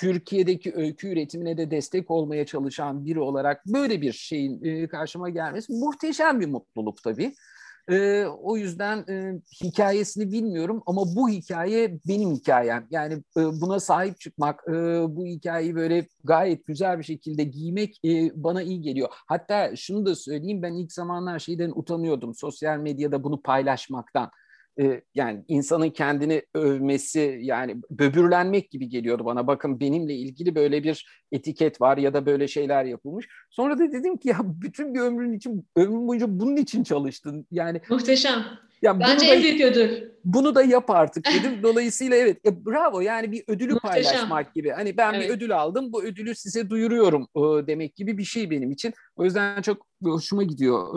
Türkiye'deki 0.00 0.72
öykü 0.74 1.08
üretimine 1.08 1.58
de 1.58 1.70
destek 1.70 2.10
olmaya 2.10 2.46
çalışan 2.46 3.04
biri 3.04 3.20
olarak 3.20 3.66
böyle 3.66 4.02
bir 4.02 4.12
şeyin 4.12 4.64
e, 4.64 4.88
karşıma 4.88 5.30
gelmesi 5.30 5.72
muhteşem 5.72 6.40
bir 6.40 6.46
mutluluk 6.46 7.02
tabii. 7.02 7.34
E, 7.90 8.24
o 8.24 8.56
yüzden 8.56 9.04
e, 9.08 9.40
hikayesini 9.64 10.32
bilmiyorum 10.32 10.82
ama 10.86 11.02
bu 11.16 11.28
hikaye 11.28 11.98
benim 12.08 12.30
hikayem. 12.30 12.86
Yani 12.90 13.14
e, 13.14 13.40
buna 13.60 13.80
sahip 13.80 14.20
çıkmak, 14.20 14.64
e, 14.68 14.72
bu 15.16 15.26
hikayeyi 15.26 15.74
böyle 15.74 16.08
gayet 16.24 16.66
güzel 16.66 16.98
bir 16.98 17.04
şekilde 17.04 17.44
giymek 17.44 18.00
e, 18.04 18.30
bana 18.34 18.62
iyi 18.62 18.80
geliyor. 18.80 19.08
Hatta 19.26 19.76
şunu 19.76 20.06
da 20.06 20.14
söyleyeyim 20.14 20.62
ben 20.62 20.74
ilk 20.74 20.92
zamanlar 20.92 21.38
şeyden 21.38 21.72
utanıyordum 21.74 22.34
sosyal 22.34 22.78
medyada 22.78 23.24
bunu 23.24 23.42
paylaşmaktan. 23.42 24.30
E, 24.80 25.00
yani 25.14 25.44
insanın 25.48 25.90
kendini 25.90 26.42
övmesi 26.54 27.38
yani 27.42 27.76
böbürlenmek 27.90 28.70
gibi 28.70 28.88
geliyordu 28.88 29.24
bana. 29.24 29.46
Bakın 29.46 29.80
benimle 29.80 30.14
ilgili 30.14 30.54
böyle 30.54 30.84
bir 30.84 31.06
etiket 31.32 31.80
var 31.80 31.96
ya 31.98 32.14
da 32.14 32.26
böyle 32.26 32.48
şeyler 32.48 32.84
yapılmış. 32.84 33.28
Sonra 33.50 33.78
da 33.78 33.92
dedim 33.92 34.16
ki 34.16 34.28
ya 34.28 34.36
bütün 34.42 34.94
bir 34.94 35.00
ömrün 35.00 35.32
için 35.32 35.66
ömrün 35.76 36.08
boyunca 36.08 36.26
bunun 36.28 36.56
için 36.56 36.82
çalıştın. 36.84 37.46
Yani 37.50 37.80
Muhteşem. 37.90 38.44
ya 38.82 39.00
Bence 39.00 39.28
da, 39.28 39.34
en 39.34 39.42
büyük 39.42 39.60
ödül. 39.60 40.08
bunu 40.24 40.54
da 40.54 40.62
yap 40.62 40.90
artık 40.90 41.24
dedim. 41.26 41.52
Dolayısıyla 41.62 42.16
evet 42.16 42.38
ya 42.44 42.64
bravo 42.66 43.00
yani 43.00 43.32
bir 43.32 43.44
ödülü 43.48 43.72
Muhteşem. 43.72 44.02
paylaşmak 44.12 44.54
gibi. 44.54 44.70
Hani 44.70 44.96
ben 44.96 45.14
Evet. 45.14 45.28
bir 45.28 45.34
ödül 45.34 45.56
aldım 45.56 45.92
bu 45.92 46.04
ödülü 46.04 46.34
size 46.34 46.70
duyuruyorum 46.70 47.22
e, 47.36 47.66
demek 47.66 47.96
gibi 47.96 48.18
bir 48.18 48.24
şey 48.24 48.50
benim 48.50 48.70
için. 48.70 48.92
O 49.16 49.24
yüzden 49.24 49.62
çok 49.62 49.86
hoşuma 50.04 50.42
gidiyor. 50.42 50.94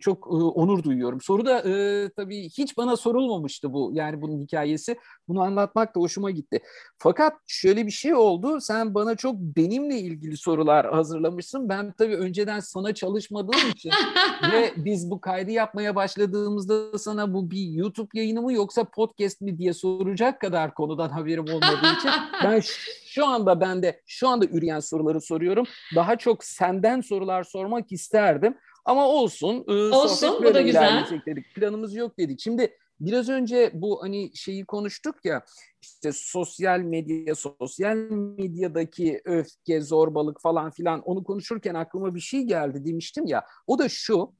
Çok 0.00 0.26
e, 0.26 0.30
onur 0.30 0.82
duyuyorum. 0.82 1.20
Soru 1.20 1.46
da 1.46 1.60
e, 1.60 2.08
tabii 2.16 2.48
hiç 2.48 2.76
bana 2.76 2.96
sorulmamıştı 2.96 3.72
bu. 3.72 3.90
Yani 3.94 4.22
bunun 4.22 4.40
hikayesi. 4.40 4.98
Bunu 5.28 5.40
anlatmak 5.40 5.94
da 5.96 6.00
hoşuma 6.00 6.30
gitti. 6.30 6.60
Fakat 6.98 7.32
şöyle 7.46 7.86
bir 7.86 7.90
şey 7.90 8.14
oldu. 8.14 8.60
Sen 8.60 8.94
bana 8.94 9.14
çok 9.14 9.34
benimle 9.36 9.98
ilgili 9.98 10.36
sorular 10.36 10.94
hazırlamışsın. 10.94 11.68
Ben 11.68 11.92
tabii 11.92 12.16
önceden 12.16 12.60
sana 12.60 12.94
çalışmadığım 12.94 13.70
için 13.74 13.92
ve 14.52 14.72
biz 14.76 15.10
bu 15.10 15.20
kaydı 15.20 15.50
yapmaya 15.50 15.94
başladığımızda 15.94 16.98
sana 16.98 17.34
bu 17.34 17.50
bir 17.50 17.68
YouTube 17.68 18.08
yayını 18.14 18.42
mı 18.42 18.52
yoksa 18.52 18.84
podcast 18.84 19.40
mi 19.40 19.58
diye 19.58 19.72
soracak 19.72 20.40
kadar 20.40 20.74
konudan 20.74 21.08
haberim 21.08 21.44
olmadığı 21.44 21.96
için 21.98 22.10
ben 22.44 22.60
şu 23.06 23.26
anda 23.26 23.60
ben 23.60 23.82
de 23.82 24.02
şu 24.06 24.28
anda 24.28 24.46
üreyen 24.46 24.80
soruları 24.80 25.20
soruyorum. 25.20 25.66
Daha 25.94 26.16
çok 26.16 26.44
senden 26.44 27.00
sorular 27.00 27.44
sormak 27.44 27.92
isterdim. 27.92 28.54
Ama 28.84 29.08
olsun. 29.08 29.64
E, 29.68 29.72
olsun 29.72 30.44
bu 30.44 30.54
da 30.54 30.60
güzel. 30.60 31.06
Dedik. 31.26 31.54
Planımız 31.54 31.94
yok 31.94 32.18
dedik. 32.18 32.40
Şimdi 32.40 32.76
biraz 33.00 33.28
önce 33.28 33.70
bu 33.74 34.02
hani 34.02 34.30
şeyi 34.36 34.64
konuştuk 34.64 35.24
ya 35.24 35.44
işte 35.82 36.10
sosyal 36.12 36.80
medya, 36.80 37.34
sosyal 37.34 37.96
medyadaki 38.38 39.20
öfke, 39.24 39.80
zorbalık 39.80 40.40
falan 40.40 40.70
filan 40.70 41.00
onu 41.00 41.24
konuşurken 41.24 41.74
aklıma 41.74 42.14
bir 42.14 42.20
şey 42.20 42.42
geldi 42.42 42.84
demiştim 42.84 43.26
ya. 43.26 43.44
O 43.66 43.78
da 43.78 43.88
şu. 43.88 44.32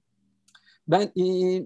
Ben 0.89 1.13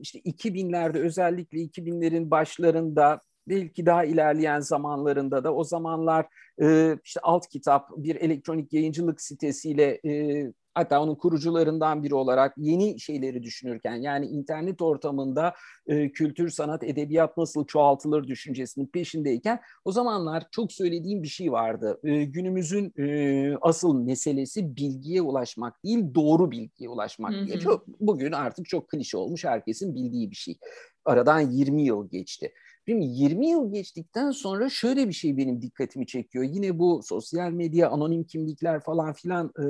işte 0.01 0.19
2000'lerde 0.19 0.99
özellikle 0.99 1.59
2000'lerin 1.59 2.31
başlarında 2.31 3.21
belki 3.49 3.87
daha 3.87 4.05
ilerleyen 4.05 4.61
zamanlarında 4.61 5.45
da 5.45 5.55
o 5.55 5.65
zamanlar 5.65 6.27
e, 6.63 6.97
işte 7.05 7.21
alt 7.21 7.49
kitap 7.49 7.91
bir 7.97 8.17
elektronik 8.17 8.73
yayıncılık 8.73 9.21
sitesiyle 9.21 10.01
e, 10.07 10.53
hatta 10.75 11.03
onun 11.03 11.15
kurucularından 11.15 12.03
biri 12.03 12.15
olarak 12.15 12.55
yeni 12.57 13.01
şeyleri 13.01 13.43
düşünürken 13.43 13.97
yani 13.97 14.27
internet 14.27 14.83
ortamında 14.83 15.55
e, 15.87 16.13
kültür, 16.13 16.49
sanat, 16.49 16.85
edebiyat 16.85 17.37
nasıl 17.37 17.67
çoğaltılır 17.67 18.29
düşüncesinin 18.29 18.87
peşindeyken 18.87 19.61
o 19.85 19.93
zamanlar 19.93 20.47
çok 20.51 20.73
söylediğim 20.73 21.23
bir 21.23 21.29
şey 21.29 21.53
vardı. 21.53 22.01
E, 22.05 22.25
günümüzün 22.25 22.93
e, 22.99 23.57
asıl 23.61 23.95
meselesi 24.01 24.77
bilgiye 24.77 25.23
ulaşmak 25.23 25.85
değil, 25.85 26.15
doğru 26.15 26.51
bilgiye 26.51 26.89
ulaşmak 26.91 27.33
hı 27.33 27.41
hı. 27.41 27.47
diye. 27.47 27.59
Çok, 27.59 27.87
bugün 28.01 28.33
artık 28.33 28.69
çok 28.69 28.89
klişe 28.89 29.17
olmuş, 29.17 29.45
herkesin 29.45 29.95
bildiği 29.95 30.31
bir 30.31 30.37
şey. 30.37 30.59
Aradan 31.05 31.41
20 31.41 31.83
yıl 31.83 32.11
geçti. 32.11 32.53
Şimdi 32.89 33.05
20 33.05 33.49
yıl 33.49 33.73
geçtikten 33.73 34.31
sonra 34.31 34.69
şöyle 34.69 35.09
bir 35.09 35.13
şey 35.13 35.37
benim 35.37 35.63
dikkatimi 35.63 36.07
çekiyor. 36.07 36.45
Yine 36.45 36.79
bu 36.79 37.01
sosyal 37.05 37.51
medya, 37.51 37.91
anonim 37.91 38.25
kimlikler 38.25 38.81
falan 38.81 39.13
filan 39.13 39.53
e, 39.59 39.65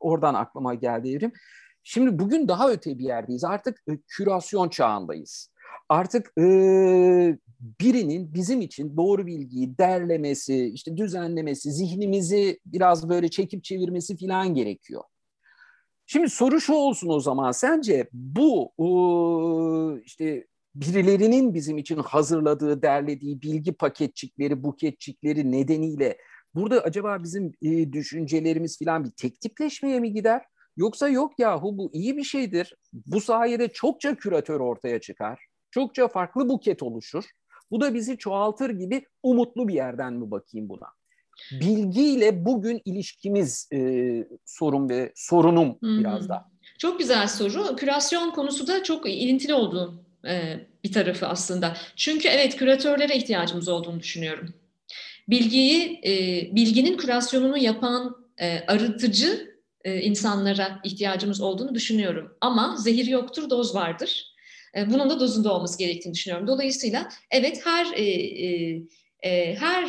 oradan 0.00 0.34
aklıma 0.34 0.74
geldi 0.74 1.10
Evrim. 1.10 1.32
Şimdi 1.82 2.18
bugün 2.18 2.48
daha 2.48 2.70
öte 2.70 2.98
bir 2.98 3.04
yerdeyiz. 3.04 3.44
Artık 3.44 3.82
e, 3.88 3.92
kürasyon 4.08 4.68
çağındayız. 4.68 5.52
Artık 5.88 6.32
e, 6.38 6.42
birinin 7.80 8.34
bizim 8.34 8.60
için 8.60 8.96
doğru 8.96 9.26
bilgiyi 9.26 9.78
derlemesi, 9.78 10.66
işte 10.66 10.96
düzenlemesi, 10.96 11.72
zihnimizi 11.72 12.60
biraz 12.66 13.08
böyle 13.08 13.28
çekip 13.28 13.64
çevirmesi 13.64 14.16
falan 14.16 14.54
gerekiyor. 14.54 15.02
Şimdi 16.06 16.28
soru 16.28 16.60
şu 16.60 16.72
olsun 16.72 17.08
o 17.08 17.20
zaman. 17.20 17.52
Sence 17.52 18.08
bu 18.12 18.72
işte 20.04 20.46
birilerinin 20.74 21.54
bizim 21.54 21.78
için 21.78 21.96
hazırladığı, 21.96 22.82
derlediği 22.82 23.42
bilgi 23.42 23.72
paketçikleri, 23.72 24.64
buketçikleri 24.64 25.52
nedeniyle 25.52 26.18
burada 26.54 26.80
acaba 26.80 27.22
bizim 27.22 27.52
e, 27.62 27.92
düşüncelerimiz 27.92 28.78
falan 28.78 29.04
bir 29.04 29.10
tek 29.10 29.40
tipleşmeye 29.40 30.00
mi 30.00 30.12
gider? 30.12 30.42
Yoksa 30.76 31.08
yok 31.08 31.38
yahu 31.38 31.78
bu 31.78 31.90
iyi 31.92 32.16
bir 32.16 32.24
şeydir. 32.24 32.76
Bu 32.92 33.20
sayede 33.20 33.68
çokça 33.68 34.14
küratör 34.14 34.60
ortaya 34.60 35.00
çıkar. 35.00 35.40
Çokça 35.70 36.08
farklı 36.08 36.48
buket 36.48 36.82
oluşur. 36.82 37.24
Bu 37.70 37.80
da 37.80 37.94
bizi 37.94 38.18
çoğaltır 38.18 38.70
gibi 38.70 39.06
umutlu 39.22 39.68
bir 39.68 39.74
yerden 39.74 40.12
mi 40.12 40.30
bakayım 40.30 40.68
buna? 40.68 40.86
Bilgiyle 41.60 42.44
bugün 42.44 42.82
ilişkimiz 42.84 43.68
e, 43.72 43.78
sorun 44.44 44.88
ve 44.88 45.12
sorunum 45.14 45.76
hmm. 45.80 45.98
biraz 45.98 46.28
da. 46.28 46.52
Çok 46.78 46.98
güzel 46.98 47.28
soru. 47.28 47.76
Kürasyon 47.76 48.30
konusu 48.30 48.66
da 48.66 48.82
çok 48.82 49.08
ilintili 49.08 49.54
olduğu 49.54 50.04
e, 50.28 50.66
bir 50.84 50.92
tarafı 50.92 51.26
aslında. 51.26 51.76
Çünkü 51.96 52.28
evet 52.28 52.56
küratörlere 52.56 53.16
ihtiyacımız 53.16 53.68
olduğunu 53.68 54.00
düşünüyorum. 54.00 54.54
Bilgiyi, 55.28 56.00
e, 56.04 56.12
bilginin 56.56 56.96
kürasyonunu 56.96 57.58
yapan 57.58 58.16
e, 58.38 58.60
arıtıcı 58.66 59.52
insanlara 59.84 60.80
ihtiyacımız 60.84 61.40
olduğunu 61.40 61.74
düşünüyorum. 61.74 62.36
Ama 62.40 62.76
zehir 62.76 63.06
yoktur, 63.06 63.50
doz 63.50 63.74
vardır. 63.74 64.34
E, 64.76 64.90
bunun 64.90 65.10
da 65.10 65.20
dozunda 65.20 65.54
olması 65.54 65.78
gerektiğini 65.78 66.14
düşünüyorum. 66.14 66.46
Dolayısıyla 66.46 67.08
evet 67.30 67.66
her 67.66 67.86
her 69.56 69.86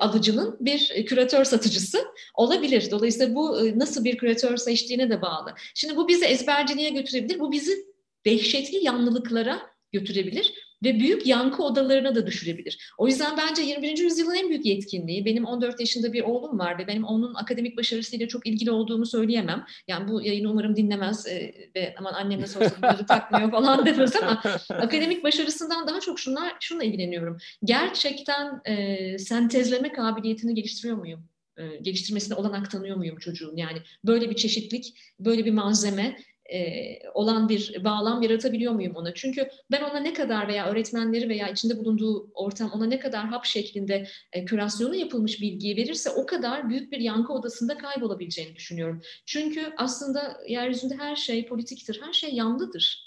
alıcının 0.00 0.56
bir 0.60 1.06
küratör 1.06 1.44
satıcısı 1.44 1.98
olabilir. 2.34 2.90
Dolayısıyla 2.90 3.34
bu 3.34 3.58
nasıl 3.76 4.04
bir 4.04 4.16
küratör 4.16 4.56
seçtiğine 4.56 5.10
de 5.10 5.22
bağlı. 5.22 5.54
Şimdi 5.74 5.96
bu 5.96 6.08
bizi 6.08 6.24
ezberciliğe 6.24 6.90
götürebilir. 6.90 7.38
Bu 7.38 7.52
bizi 7.52 7.86
dehşetli 8.24 8.84
yanlılıklara 8.84 9.75
götürebilir 9.98 10.52
ve 10.84 11.00
büyük 11.00 11.26
yankı 11.26 11.62
odalarına 11.62 12.14
da 12.14 12.26
düşürebilir. 12.26 12.92
O 12.98 13.06
yüzden 13.06 13.36
bence 13.36 13.62
21. 13.62 13.98
yüzyılın 13.98 14.34
en 14.34 14.48
büyük 14.48 14.66
yetkinliği, 14.66 15.24
benim 15.24 15.44
14 15.44 15.80
yaşında 15.80 16.12
bir 16.12 16.22
oğlum 16.22 16.58
var 16.58 16.78
ve 16.78 16.86
benim 16.86 17.04
onun 17.04 17.34
akademik 17.34 17.76
başarısıyla 17.76 18.28
çok 18.28 18.46
ilgili 18.46 18.70
olduğumu 18.70 19.06
söyleyemem. 19.06 19.64
Yani 19.88 20.08
bu 20.08 20.22
yayını 20.22 20.50
umarım 20.50 20.76
dinlemez 20.76 21.26
e, 21.26 21.54
ve 21.76 21.94
aman 21.98 22.12
annem 22.12 22.40
bunları 22.78 23.06
takmıyor 23.06 23.50
falan 23.50 23.86
demez 23.86 24.16
ama 24.16 24.42
akademik 24.70 25.24
başarısından 25.24 25.86
daha 25.86 26.00
çok 26.00 26.20
şunlar, 26.20 26.56
şunla 26.60 26.84
ilgileniyorum. 26.84 27.36
Gerçekten 27.64 28.60
e, 28.64 29.18
sentezleme 29.18 29.92
kabiliyetini 29.92 30.54
geliştiriyor 30.54 30.96
muyum? 30.96 31.28
E, 31.56 31.76
geliştirmesine 31.76 32.34
olanak 32.34 32.70
tanıyor 32.70 32.96
muyum 32.96 33.18
çocuğun? 33.18 33.56
Yani 33.56 33.78
böyle 34.04 34.30
bir 34.30 34.36
çeşitlik, 34.36 34.94
böyle 35.20 35.44
bir 35.44 35.52
malzeme 35.52 36.16
e, 36.52 36.98
olan 37.14 37.48
bir 37.48 37.84
bağlam 37.84 38.22
yaratabiliyor 38.22 38.72
muyum 38.72 38.96
ona? 38.96 39.14
Çünkü 39.14 39.48
ben 39.70 39.82
ona 39.82 39.98
ne 39.98 40.12
kadar 40.12 40.48
veya 40.48 40.66
öğretmenleri 40.66 41.28
veya 41.28 41.48
içinde 41.48 41.78
bulunduğu 41.78 42.30
ortam 42.34 42.70
ona 42.70 42.86
ne 42.86 42.98
kadar 42.98 43.26
hap 43.26 43.44
şeklinde 43.44 44.06
e, 44.32 44.44
kürasyonu 44.44 44.94
yapılmış 44.94 45.40
bilgiyi 45.40 45.76
verirse 45.76 46.10
o 46.10 46.26
kadar 46.26 46.68
büyük 46.68 46.92
bir 46.92 47.00
yankı 47.00 47.32
odasında 47.32 47.78
kaybolabileceğini 47.78 48.56
düşünüyorum. 48.56 49.02
Çünkü 49.26 49.72
aslında 49.76 50.40
yeryüzünde 50.48 50.94
her 50.94 51.16
şey 51.16 51.46
politiktir, 51.46 52.00
her 52.02 52.12
şey 52.12 52.34
yanlıdır. 52.34 53.06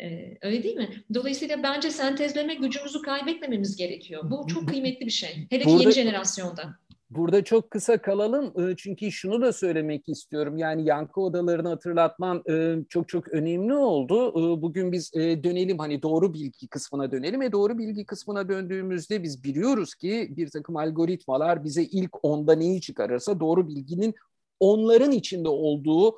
Ee, 0.00 0.38
öyle 0.42 0.62
değil 0.62 0.76
mi? 0.76 1.04
Dolayısıyla 1.14 1.62
bence 1.62 1.90
sentezleme 1.90 2.54
gücümüzü 2.54 3.02
kaybetmememiz 3.02 3.76
gerekiyor. 3.76 4.30
Bu 4.30 4.46
çok 4.46 4.68
kıymetli 4.68 5.06
bir 5.06 5.10
şey. 5.10 5.46
Hele 5.50 5.64
ki 5.64 5.70
yeni 5.70 5.92
jenerasyonda. 5.92 6.78
Burada 7.14 7.44
çok 7.44 7.70
kısa 7.70 8.02
kalalım 8.02 8.74
çünkü 8.76 9.12
şunu 9.12 9.42
da 9.42 9.52
söylemek 9.52 10.08
istiyorum. 10.08 10.58
Yani 10.58 10.84
yankı 10.84 11.20
odalarını 11.20 11.68
hatırlatman 11.68 12.42
çok 12.88 13.08
çok 13.08 13.28
önemli 13.28 13.74
oldu. 13.74 14.62
Bugün 14.62 14.92
biz 14.92 15.12
dönelim 15.14 15.78
hani 15.78 16.02
doğru 16.02 16.34
bilgi 16.34 16.68
kısmına 16.68 17.12
dönelim 17.12 17.40
ve 17.40 17.52
doğru 17.52 17.78
bilgi 17.78 18.06
kısmına 18.06 18.48
döndüğümüzde 18.48 19.22
biz 19.22 19.44
biliyoruz 19.44 19.94
ki 19.94 20.28
bir 20.36 20.50
takım 20.50 20.76
algoritmalar 20.76 21.64
bize 21.64 21.82
ilk 21.82 22.24
onda 22.24 22.54
neyi 22.54 22.80
çıkarırsa 22.80 23.40
doğru 23.40 23.68
bilginin 23.68 24.14
onların 24.60 25.12
içinde 25.12 25.48
olduğu 25.48 26.16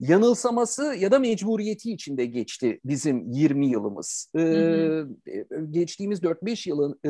yanılsaması 0.00 0.82
ya 0.82 1.10
da 1.10 1.18
mecburiyeti 1.18 1.92
içinde 1.92 2.26
geçti 2.26 2.80
bizim 2.84 3.30
20 3.30 3.66
yılımız. 3.66 4.30
Hı 4.36 4.42
hı. 4.42 5.08
geçtiğimiz 5.70 6.20
4-5 6.20 6.68
yılın 6.68 7.00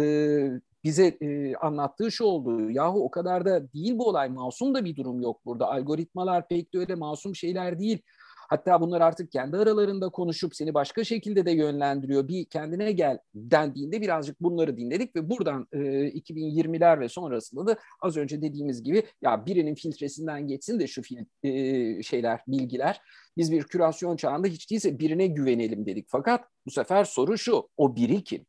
bize 0.84 1.06
e, 1.06 1.54
anlattığı 1.54 2.12
şu 2.12 2.24
oldu. 2.24 2.70
Yahu 2.70 3.04
o 3.04 3.10
kadar 3.10 3.44
da 3.44 3.72
değil 3.72 3.98
bu 3.98 4.08
olay. 4.08 4.28
Masum 4.28 4.74
da 4.74 4.84
bir 4.84 4.96
durum 4.96 5.20
yok 5.20 5.40
burada. 5.46 5.70
Algoritmalar 5.70 6.48
pek 6.48 6.74
de 6.74 6.78
öyle 6.78 6.94
masum 6.94 7.36
şeyler 7.36 7.78
değil. 7.78 7.98
Hatta 8.48 8.80
bunlar 8.80 9.00
artık 9.00 9.32
kendi 9.32 9.56
aralarında 9.56 10.08
konuşup 10.08 10.56
seni 10.56 10.74
başka 10.74 11.04
şekilde 11.04 11.46
de 11.46 11.50
yönlendiriyor. 11.50 12.28
Bir 12.28 12.44
kendine 12.44 12.92
gel 12.92 13.18
dendiğinde 13.34 14.00
birazcık 14.00 14.42
bunları 14.42 14.76
dinledik 14.76 15.16
ve 15.16 15.30
buradan 15.30 15.66
e, 15.72 15.78
2020'ler 15.78 17.00
ve 17.00 17.08
sonrasında 17.08 17.66
da 17.66 17.76
az 18.00 18.16
önce 18.16 18.42
dediğimiz 18.42 18.82
gibi 18.82 19.02
ya 19.22 19.46
birinin 19.46 19.74
filtresinden 19.74 20.48
geçsin 20.48 20.80
de 20.80 20.86
şu 20.86 21.02
fil, 21.02 21.18
e, 21.42 22.02
şeyler, 22.02 22.40
bilgiler. 22.48 23.00
Biz 23.36 23.52
bir 23.52 23.62
kürasyon 23.62 24.16
çağında 24.16 24.48
hiç 24.48 24.70
değilse 24.70 24.98
birine 24.98 25.26
güvenelim 25.26 25.86
dedik. 25.86 26.06
Fakat 26.08 26.44
bu 26.66 26.70
sefer 26.70 27.04
soru 27.04 27.38
şu, 27.38 27.68
o 27.76 27.96
biri 27.96 28.24
kim? 28.24 28.46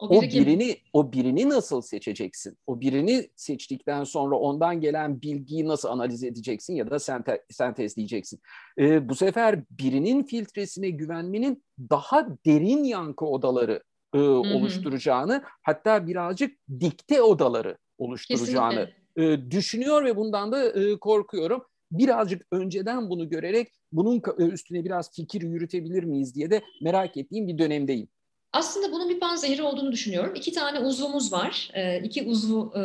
O, 0.00 0.18
o 0.18 0.22
birini 0.22 0.76
o 0.92 1.12
birini 1.12 1.48
nasıl 1.48 1.82
seçeceksin? 1.82 2.58
O 2.66 2.80
birini 2.80 3.28
seçtikten 3.36 4.04
sonra 4.04 4.36
ondan 4.36 4.80
gelen 4.80 5.22
bilgiyi 5.22 5.68
nasıl 5.68 5.88
analiz 5.88 6.24
edeceksin 6.24 6.74
ya 6.74 6.90
da 6.90 6.98
sente, 6.98 7.44
sentezleyeceksin? 7.50 8.40
Ee, 8.78 9.08
bu 9.08 9.14
sefer 9.14 9.64
birinin 9.70 10.22
filtresine 10.22 10.90
güvenmenin 10.90 11.64
daha 11.90 12.28
derin 12.46 12.84
yankı 12.84 13.26
odaları 13.26 13.82
e, 14.14 14.18
oluşturacağını, 14.18 15.42
hatta 15.62 16.06
birazcık 16.06 16.58
dikte 16.80 17.22
odaları 17.22 17.78
oluşturacağını 17.98 18.90
e, 19.16 19.50
düşünüyor 19.50 20.04
ve 20.04 20.16
bundan 20.16 20.52
da 20.52 20.64
e, 20.64 20.98
korkuyorum. 20.98 21.62
birazcık 21.90 22.46
önceden 22.52 23.10
bunu 23.10 23.28
görerek 23.28 23.68
bunun 23.92 24.22
üstüne 24.38 24.84
biraz 24.84 25.12
fikir 25.12 25.42
yürütebilir 25.42 26.04
miyiz 26.04 26.34
diye 26.34 26.50
de 26.50 26.62
merak 26.82 27.16
ettiğim 27.16 27.48
bir 27.48 27.58
dönemdeyim. 27.58 28.08
Aslında 28.52 28.92
bunun 28.92 29.08
bir 29.08 29.20
panzehiri 29.20 29.62
olduğunu 29.62 29.92
düşünüyorum. 29.92 30.34
İki 30.34 30.52
tane 30.52 30.78
uzvumuz 30.78 31.32
var. 31.32 31.70
E, 31.74 32.02
iki 32.02 32.22
uzvu 32.22 32.74
e, 32.76 32.82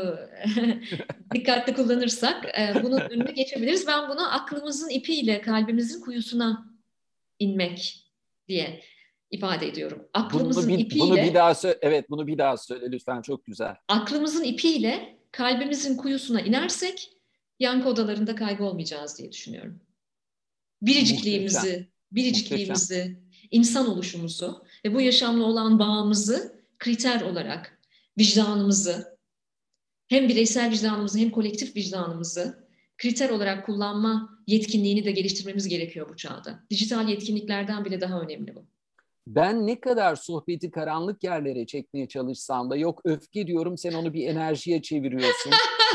dikkatli 1.33 1.73
kullanırsak 1.73 2.45
e, 2.45 2.83
bunun 2.83 2.99
önüne 2.99 3.31
geçebiliriz. 3.31 3.87
Ben 3.87 4.09
bunu 4.09 4.33
aklımızın 4.33 4.89
ipiyle 4.89 5.41
kalbimizin 5.41 6.01
kuyusuna 6.01 6.75
inmek 7.39 8.05
diye 8.47 8.81
ifade 9.31 9.67
ediyorum. 9.67 10.07
Aklımızın 10.13 10.63
bunu 10.63 10.77
bir, 10.77 10.83
ipiyle 10.83 11.03
bunu 11.03 11.15
bir 11.15 11.33
daha 11.33 11.55
söyle, 11.55 11.77
evet 11.81 12.09
bunu 12.09 12.27
bir 12.27 12.37
daha 12.37 12.57
söyle 12.57 12.91
lütfen 12.91 13.21
çok 13.21 13.45
güzel. 13.45 13.75
Aklımızın 13.87 14.43
ipiyle 14.43 15.19
kalbimizin 15.31 15.97
kuyusuna 15.97 16.41
inersek 16.41 17.11
yankı 17.59 17.89
odalarında 17.89 18.35
kaybolmayacağız 18.35 19.17
diye 19.17 19.31
düşünüyorum. 19.31 19.81
Biricikliğimizi, 20.81 21.57
Muhteşem. 21.57 21.87
biricikliğimizi, 22.11 22.95
Muhteşem. 22.95 23.49
insan 23.51 23.89
oluşumuzu 23.89 24.63
ve 24.85 24.93
bu 24.93 25.01
yaşamla 25.01 25.43
olan 25.43 25.79
bağımızı 25.79 26.63
kriter 26.79 27.21
olarak 27.21 27.79
vicdanımızı 28.17 29.17
hem 30.07 30.29
bireysel 30.29 30.71
vicdanımızı 30.71 31.19
hem 31.19 31.29
kolektif 31.29 31.75
vicdanımızı 31.75 32.67
kriter 32.97 33.29
olarak 33.29 33.65
kullanma 33.65 34.39
yetkinliğini 34.47 35.05
de 35.05 35.11
geliştirmemiz 35.11 35.67
gerekiyor 35.67 36.09
bu 36.09 36.15
çağda. 36.15 36.63
Dijital 36.69 37.09
yetkinliklerden 37.09 37.85
bile 37.85 38.01
daha 38.01 38.21
önemli 38.21 38.55
bu 38.55 38.65
ben 39.27 39.67
ne 39.67 39.79
kadar 39.79 40.15
sohbeti 40.15 40.71
karanlık 40.71 41.23
yerlere 41.23 41.65
çekmeye 41.65 42.07
çalışsam 42.07 42.69
da 42.69 42.75
yok 42.75 43.01
öfke 43.05 43.47
diyorum 43.47 43.77
sen 43.77 43.93
onu 43.93 44.13
bir 44.13 44.27
enerjiye 44.27 44.81
çeviriyorsun. 44.81 45.51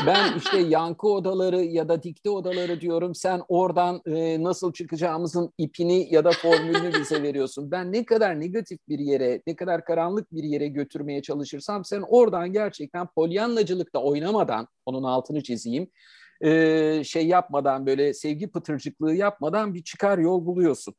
ben 0.07 0.37
işte 0.37 0.57
yankı 0.57 1.07
odaları 1.07 1.61
ya 1.61 1.89
da 1.89 2.03
dikte 2.03 2.29
odaları 2.29 2.81
diyorum 2.81 3.15
sen 3.15 3.41
oradan 3.47 4.01
e, 4.05 4.43
nasıl 4.43 4.73
çıkacağımızın 4.73 5.53
ipini 5.57 6.13
ya 6.13 6.23
da 6.23 6.31
formülünü 6.31 6.93
bize 6.99 7.23
veriyorsun. 7.23 7.71
Ben 7.71 7.91
ne 7.91 8.05
kadar 8.05 8.39
negatif 8.39 8.79
bir 8.89 8.99
yere, 8.99 9.41
ne 9.47 9.55
kadar 9.55 9.85
karanlık 9.85 10.31
bir 10.31 10.43
yere 10.43 10.67
götürmeye 10.67 11.21
çalışırsam 11.21 11.85
sen 11.85 12.03
oradan 12.07 12.53
gerçekten 12.53 13.07
polyanlacılıkla 13.07 13.99
oynamadan, 13.99 14.67
onun 14.85 15.03
altını 15.03 15.43
çizeyim, 15.43 15.89
e, 16.41 17.03
şey 17.03 17.27
yapmadan 17.27 17.85
böyle 17.85 18.13
sevgi 18.13 18.51
pıtırcıklığı 18.51 19.15
yapmadan 19.15 19.73
bir 19.73 19.83
çıkar 19.83 20.17
yol 20.17 20.45
buluyorsun. 20.45 20.93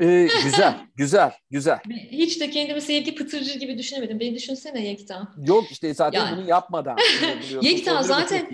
Ee, 0.00 0.28
güzel, 0.44 0.86
güzel, 0.96 1.32
güzel. 1.50 1.78
Hiç 2.10 2.40
de 2.40 2.50
kendimi 2.50 2.80
sevgi 2.80 3.14
pıtırcı 3.14 3.58
gibi 3.58 3.78
düşünemedim. 3.78 4.20
Beni 4.20 4.34
düşünsene 4.34 4.86
Yekta. 4.86 5.28
Yok 5.46 5.64
işte 5.70 5.94
zaten 5.94 6.18
yani, 6.18 6.36
bunu 6.36 6.48
yapmadan. 6.48 6.96
Yekta 7.62 8.02
zaten 8.02 8.48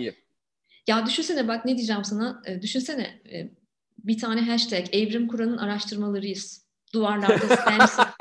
ya 0.87 1.05
düşünsene 1.05 1.47
bak 1.47 1.65
ne 1.65 1.77
diyeceğim 1.77 2.03
sana. 2.05 2.41
E, 2.45 2.61
düşünsene 2.61 3.21
e, 3.33 3.49
bir 3.97 4.17
tane 4.17 4.41
hashtag 4.41 4.85
Evrim 4.91 5.27
Kur'an'ın 5.27 5.57
araştırmalarıyız. 5.57 6.63
Duvarlarda. 6.93 7.35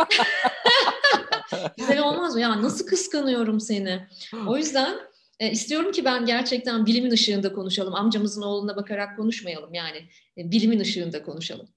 Güzel 1.79 2.03
olmaz 2.03 2.35
mı? 2.35 2.41
Ya 2.41 2.63
nasıl 2.63 2.87
kıskanıyorum 2.87 3.61
seni. 3.61 4.07
O 4.47 4.57
yüzden 4.57 4.99
e, 5.41 5.51
istiyorum 5.51 5.93
ki 5.93 6.05
ben 6.05 6.27
gerçekten 6.27 6.87
bilimin 6.87 7.11
ışığında 7.11 7.53
konuşalım. 7.53 7.95
Amcamızın 7.95 8.43
oğluna 8.43 8.77
bakarak 8.77 9.17
konuşmayalım. 9.17 9.75
Yani 9.75 9.99
e, 10.39 10.51
bilimin 10.51 10.81
ışığında 10.81 11.23
konuşalım. 11.23 11.69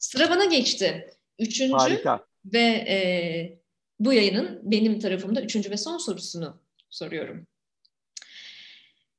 Sıra 0.00 0.30
bana 0.30 0.44
geçti. 0.44 1.10
Üçüncü 1.38 1.74
Harika. 1.74 2.26
ve 2.44 2.58
e, 2.88 2.98
bu 3.98 4.12
yayının 4.12 4.60
benim 4.62 5.00
tarafımda 5.00 5.42
üçüncü 5.42 5.70
ve 5.70 5.76
son 5.76 5.98
sorusunu 5.98 6.60
soruyorum. 6.90 7.46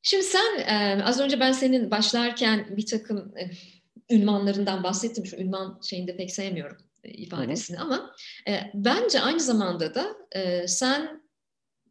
Şimdi 0.02 0.24
sen 0.24 0.60
e, 0.60 1.04
az 1.04 1.20
önce 1.20 1.40
ben 1.40 1.52
senin 1.52 1.92
başlarken 1.92 2.78
bir 2.78 2.86
takım 2.86 3.38
e, 3.38 3.52
ünvanlarından 4.16 4.84
bahsettim. 4.84 5.26
Şu 5.26 5.36
ünvan 5.36 5.80
şeyinde 5.84 6.18
pek 6.18 6.32
sevmiyorum 6.32 6.78
e, 7.04 7.10
ifadesini 7.10 7.78
hı. 7.78 7.82
ama 7.82 8.16
e, 8.48 8.72
bence 8.74 9.20
aynı 9.20 9.40
zamanda 9.40 9.96
da 9.96 10.16
e, 10.32 10.68
sen 10.68 11.24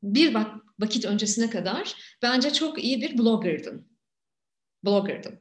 bir 0.03 0.35
bak, 0.35 0.55
vakit 0.81 1.05
öncesine 1.05 1.51
kadar 1.51 1.95
bence 2.23 2.53
çok 2.53 2.85
iyi 2.85 3.03
bir 3.03 3.19
blogger'dın. 3.19 3.89
Blogger'dın. 4.85 5.41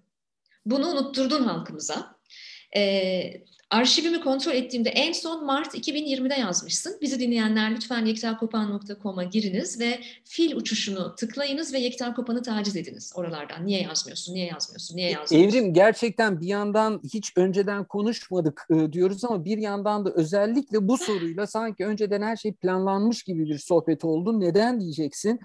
Bunu 0.65 0.87
unutturdun 0.87 1.43
halkımıza. 1.43 2.18
E, 2.75 3.43
arşivimi 3.69 4.21
kontrol 4.21 4.53
ettiğimde 4.53 4.89
en 4.89 5.11
son 5.11 5.45
Mart 5.45 5.75
2020'de 5.75 6.33
yazmışsın. 6.33 6.97
Bizi 7.01 7.19
dinleyenler 7.19 7.75
lütfen 7.75 8.05
yektakopan.com'a 8.05 9.23
giriniz 9.23 9.79
ve 9.79 9.99
fil 10.25 10.55
uçuşunu 10.55 11.15
tıklayınız 11.15 11.73
ve 11.73 11.79
Yekta 11.79 12.13
Kopan'ı 12.13 12.41
taciz 12.41 12.75
ediniz 12.75 13.13
oralardan. 13.15 13.65
Niye 13.65 13.81
yazmıyorsun, 13.81 14.33
niye 14.33 14.45
yazmıyorsun, 14.45 14.97
niye 14.97 15.11
yazmıyorsun? 15.11 15.49
Evrim 15.49 15.73
gerçekten 15.73 16.41
bir 16.41 16.47
yandan 16.47 17.01
hiç 17.13 17.31
önceden 17.35 17.83
konuşmadık 17.83 18.67
e, 18.71 18.93
diyoruz 18.93 19.23
ama 19.23 19.45
bir 19.45 19.57
yandan 19.57 20.05
da 20.05 20.11
özellikle 20.11 20.87
bu 20.87 20.97
soruyla 20.97 21.47
sanki 21.47 21.85
önceden 21.85 22.21
her 22.21 22.35
şey 22.35 22.53
planlanmış 22.53 23.23
gibi 23.23 23.49
bir 23.49 23.57
sohbet 23.57 24.05
oldu. 24.05 24.39
Neden 24.39 24.81
diyeceksin? 24.81 25.39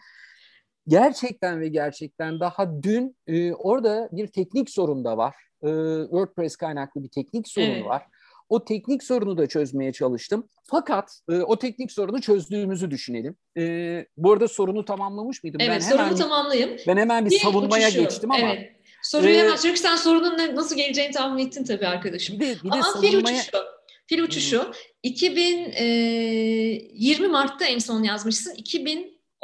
Gerçekten 0.88 1.60
ve 1.60 1.68
gerçekten 1.68 2.40
daha 2.40 2.82
dün 2.82 3.16
e, 3.26 3.52
orada 3.52 4.08
bir 4.12 4.26
teknik 4.26 4.70
sorun 4.70 5.04
da 5.04 5.16
var 5.16 5.34
e, 5.62 5.68
WordPress 6.02 6.56
kaynaklı 6.56 7.02
bir 7.02 7.08
teknik 7.08 7.48
sorunu 7.48 7.70
evet. 7.70 7.84
var. 7.84 8.02
O 8.48 8.64
teknik 8.64 9.02
sorunu 9.02 9.38
da 9.38 9.46
çözmeye 9.46 9.92
çalıştım. 9.92 10.48
Fakat 10.64 11.20
e, 11.30 11.32
o 11.32 11.58
teknik 11.58 11.92
sorunu 11.92 12.20
çözdüğümüzü 12.20 12.90
düşünelim. 12.90 13.36
E, 13.58 14.06
bu 14.16 14.32
arada 14.32 14.48
sorunu 14.48 14.84
tamamlamış 14.84 15.44
mıydım? 15.44 15.60
Evet, 15.60 15.72
ben 15.74 15.80
sorunu 15.80 16.06
hemen, 16.06 16.16
tamamlayayım. 16.16 16.76
Ben 16.86 16.96
hemen 16.96 17.26
bir, 17.26 17.30
bir 17.30 17.38
savunmaya 17.38 17.88
uçuşu. 17.88 18.02
geçtim 18.02 18.30
ama. 18.30 18.48
Evet. 18.48 18.70
Soruyu 19.02 19.34
ee, 19.34 19.38
hemen 19.38 19.56
çünkü 19.56 19.80
sen 19.80 19.96
sorunun 19.96 20.38
ne, 20.38 20.54
nasıl 20.54 20.76
geleceğini 20.76 21.12
tahmin 21.12 21.46
ettin 21.46 21.64
tabii 21.64 21.86
arkadaşım. 21.86 22.40
Bir 22.40 22.46
de, 22.46 22.56
bir 22.64 22.70
de 22.70 22.74
ama 22.74 22.82
savunmaya... 22.82 23.10
fil 23.10 23.18
uçuşu. 23.18 23.58
Fil 24.06 24.22
uçuşu. 24.22 24.64
Hmm. 24.64 24.72
2020 25.02 27.28
Mart'ta 27.28 27.64
en 27.64 27.78
son 27.78 28.02
yazmışsın. 28.02 28.54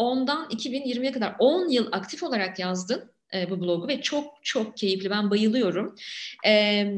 2010'dan 0.01 0.49
2020'ye 0.51 1.13
kadar 1.13 1.37
10 1.39 1.69
yıl 1.69 1.89
aktif 1.93 2.23
olarak 2.23 2.59
yazdın 2.59 3.13
e, 3.35 3.51
bu 3.51 3.61
blogu 3.61 3.89
ve 3.89 4.03
çok 4.03 4.35
çok 4.43 4.77
keyifli. 4.77 5.11
Ben 5.11 5.31
bayılıyorum. 5.31 5.95
E, 6.45 6.53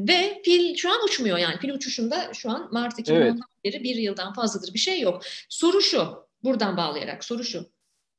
ve 0.09 0.43
pil 0.45 0.77
şu 0.77 0.91
an 0.91 1.05
uçmuyor 1.05 1.39
yani. 1.39 1.59
Pil 1.59 1.71
uçuşunda 1.71 2.31
şu 2.35 2.51
an 2.51 2.69
Mart 2.73 2.99
2010'dan 2.99 3.27
evet. 3.27 3.39
beri 3.65 3.85
bir 3.85 3.97
yıldan 3.97 4.33
fazladır 4.33 4.75
bir 4.75 4.79
şey 4.79 5.01
yok. 5.01 5.23
Soru 5.49 5.83
şu, 5.83 6.29
buradan 6.45 6.77
bağlayarak 6.77 7.25
soru 7.25 7.45
şu. 7.45 7.71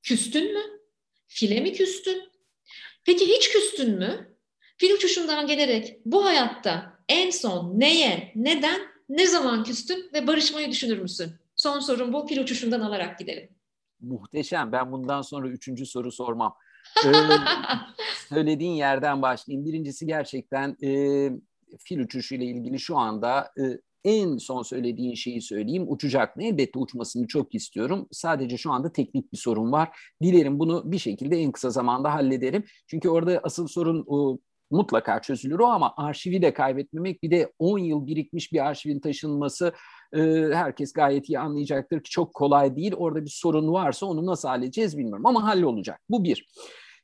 Küstün 0.03 0.53
mü? 0.53 0.63
File 1.27 1.59
mi 1.59 1.73
küstün? 1.73 2.23
Peki 3.05 3.27
hiç 3.27 3.49
küstün 3.49 3.97
mü? 3.97 4.35
Fil 4.77 4.91
uçuşundan 4.91 5.47
gelerek 5.47 5.97
bu 6.05 6.25
hayatta 6.25 6.99
en 7.09 7.29
son 7.29 7.79
neye, 7.79 8.31
neden, 8.35 8.81
ne 9.09 9.27
zaman 9.27 9.63
küstün 9.63 10.09
ve 10.13 10.27
barışmayı 10.27 10.71
düşünür 10.71 10.97
müsün? 10.97 11.31
Son 11.55 11.79
sorum 11.79 12.13
bu. 12.13 12.27
Fil 12.27 12.39
uçuşundan 12.39 12.81
alarak 12.81 13.19
gidelim. 13.19 13.49
Muhteşem. 14.03 14.71
Ben 14.71 14.91
bundan 14.91 15.21
sonra 15.21 15.47
üçüncü 15.47 15.85
soru 15.85 16.11
sormam 16.11 16.55
ee, 17.05 17.11
söylediğin 18.29 18.71
yerden 18.71 19.21
başlayayım. 19.21 19.65
Birincisi 19.65 20.07
gerçekten 20.07 20.77
e, 20.83 20.89
fil 21.79 21.99
uçuşu 21.99 22.35
ile 22.35 22.45
ilgili 22.45 22.79
şu 22.79 22.97
anda 22.97 23.51
e, 23.59 23.63
en 24.03 24.37
son 24.37 24.61
söylediğin 24.61 25.15
şeyi 25.15 25.41
söyleyeyim. 25.41 25.85
Uçacak 25.87 26.37
mı? 26.37 26.43
Elbette 26.43 26.79
uçmasını 26.79 27.27
çok 27.27 27.55
istiyorum. 27.55 28.07
Sadece 28.11 28.57
şu 28.57 28.71
anda 28.71 28.91
teknik 28.91 29.33
bir 29.33 29.37
sorun 29.37 29.71
var. 29.71 29.89
Dilerim 30.21 30.59
bunu 30.59 30.91
bir 30.91 30.97
şekilde 30.97 31.37
en 31.37 31.51
kısa 31.51 31.69
zamanda 31.69 32.13
hallederim. 32.13 32.63
Çünkü 32.87 33.09
orada 33.09 33.39
asıl 33.43 33.67
sorun 33.67 34.05
mutlaka 34.73 35.21
çözülür 35.21 35.59
o 35.59 35.65
ama 35.65 35.93
arşivi 35.97 36.41
de 36.41 36.53
kaybetmemek 36.53 37.23
bir 37.23 37.31
de 37.31 37.51
10 37.59 37.77
yıl 37.77 38.07
birikmiş 38.07 38.53
bir 38.53 38.65
arşivin 38.65 38.99
taşınması 38.99 39.73
e, 40.13 40.19
herkes 40.53 40.93
gayet 40.93 41.29
iyi 41.29 41.39
anlayacaktır 41.39 42.03
ki 42.03 42.09
çok 42.09 42.33
kolay 42.33 42.75
değil. 42.75 42.93
Orada 42.97 43.25
bir 43.25 43.29
sorun 43.29 43.73
varsa 43.73 44.05
onu 44.05 44.25
nasıl 44.25 44.47
halledeceğiz 44.47 44.97
bilmiyorum 44.97 45.25
ama 45.25 45.43
hallolacak. 45.43 45.99
Bu 46.09 46.23
bir. 46.23 46.53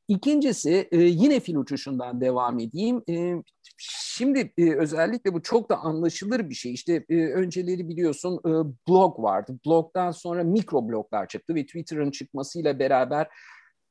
İkincisi 0.07 0.87
e, 0.91 0.97
yine 0.97 1.39
fil 1.39 1.55
uçuşundan 1.55 2.21
devam 2.21 2.59
edeyim. 2.59 3.03
E, 3.09 3.33
şimdi 3.77 4.53
özellikle 4.57 5.33
bu 5.33 5.41
çok 5.41 5.69
da 5.69 5.77
anlaşılır 5.77 6.49
bir 6.49 6.55
şey. 6.55 6.73
İşte 6.73 7.05
önceleri 7.09 7.89
biliyorsun 7.89 8.39
blog 8.87 9.19
vardı. 9.19 9.59
Blogdan 9.65 10.11
sonra 10.11 10.43
mikro 10.43 10.89
bloglar 10.89 11.27
çıktı 11.27 11.55
ve 11.55 11.65
Twitter'ın 11.65 12.11
çıkmasıyla 12.11 12.79
beraber 12.79 13.27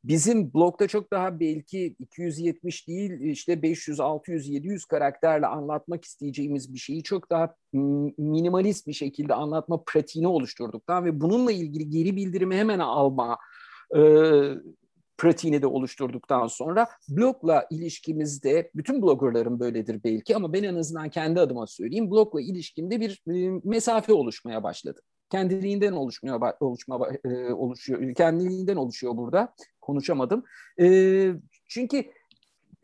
bizim 0.09 0.55
blogda 0.55 0.89
çok 0.89 1.13
daha 1.13 1.41
belki 1.41 1.97
270 1.99 2.89
değil 2.89 3.21
işte 3.21 3.63
500, 3.63 4.01
600, 4.01 4.49
700 4.49 4.85
karakterle 4.85 5.47
anlatmak 5.47 6.05
isteyeceğimiz 6.05 6.75
bir 6.75 6.79
şeyi 6.79 7.03
çok 7.03 7.31
daha 7.31 7.55
minimalist 8.19 8.87
bir 8.87 8.93
şekilde 8.93 9.35
anlatma 9.35 9.83
pratiğini 9.87 10.29
oluşturduktan 10.29 11.05
ve 11.05 11.21
bununla 11.21 11.53
ilgili 11.53 11.91
geri 11.91 12.17
bildirimi 12.17 12.57
hemen 12.57 12.79
alma 12.79 13.39
e, 13.97 14.01
pratiğini 15.19 15.63
de 15.63 15.67
oluşturduktan 15.67 16.47
sonra 16.47 16.89
blogla 17.09 17.67
ilişkimizde 17.71 18.71
bütün 18.75 19.03
bloggerların 19.03 19.61
böyledir 19.61 20.01
belki 20.05 20.37
ama 20.37 20.53
ben 20.53 20.63
en 20.63 20.75
azından 20.75 21.09
kendi 21.09 21.41
adıma 21.41 21.67
söyleyeyim 21.67 22.11
blogla 22.11 22.41
ilişkimde 22.41 23.01
bir 23.01 23.23
e, 23.29 23.61
mesafe 23.65 24.13
oluşmaya 24.13 24.63
başladı. 24.63 25.01
Kendiliğinden 25.31 25.93
oluşmaya 25.93 26.57
oluşma 26.61 27.09
e, 27.25 27.53
oluşuyor. 27.53 28.15
Kendiliğinden 28.15 28.77
oluşuyor 28.77 29.17
burada. 29.17 29.55
Konuşamadım. 29.89 30.45
E, 30.81 30.87
çünkü 31.69 32.05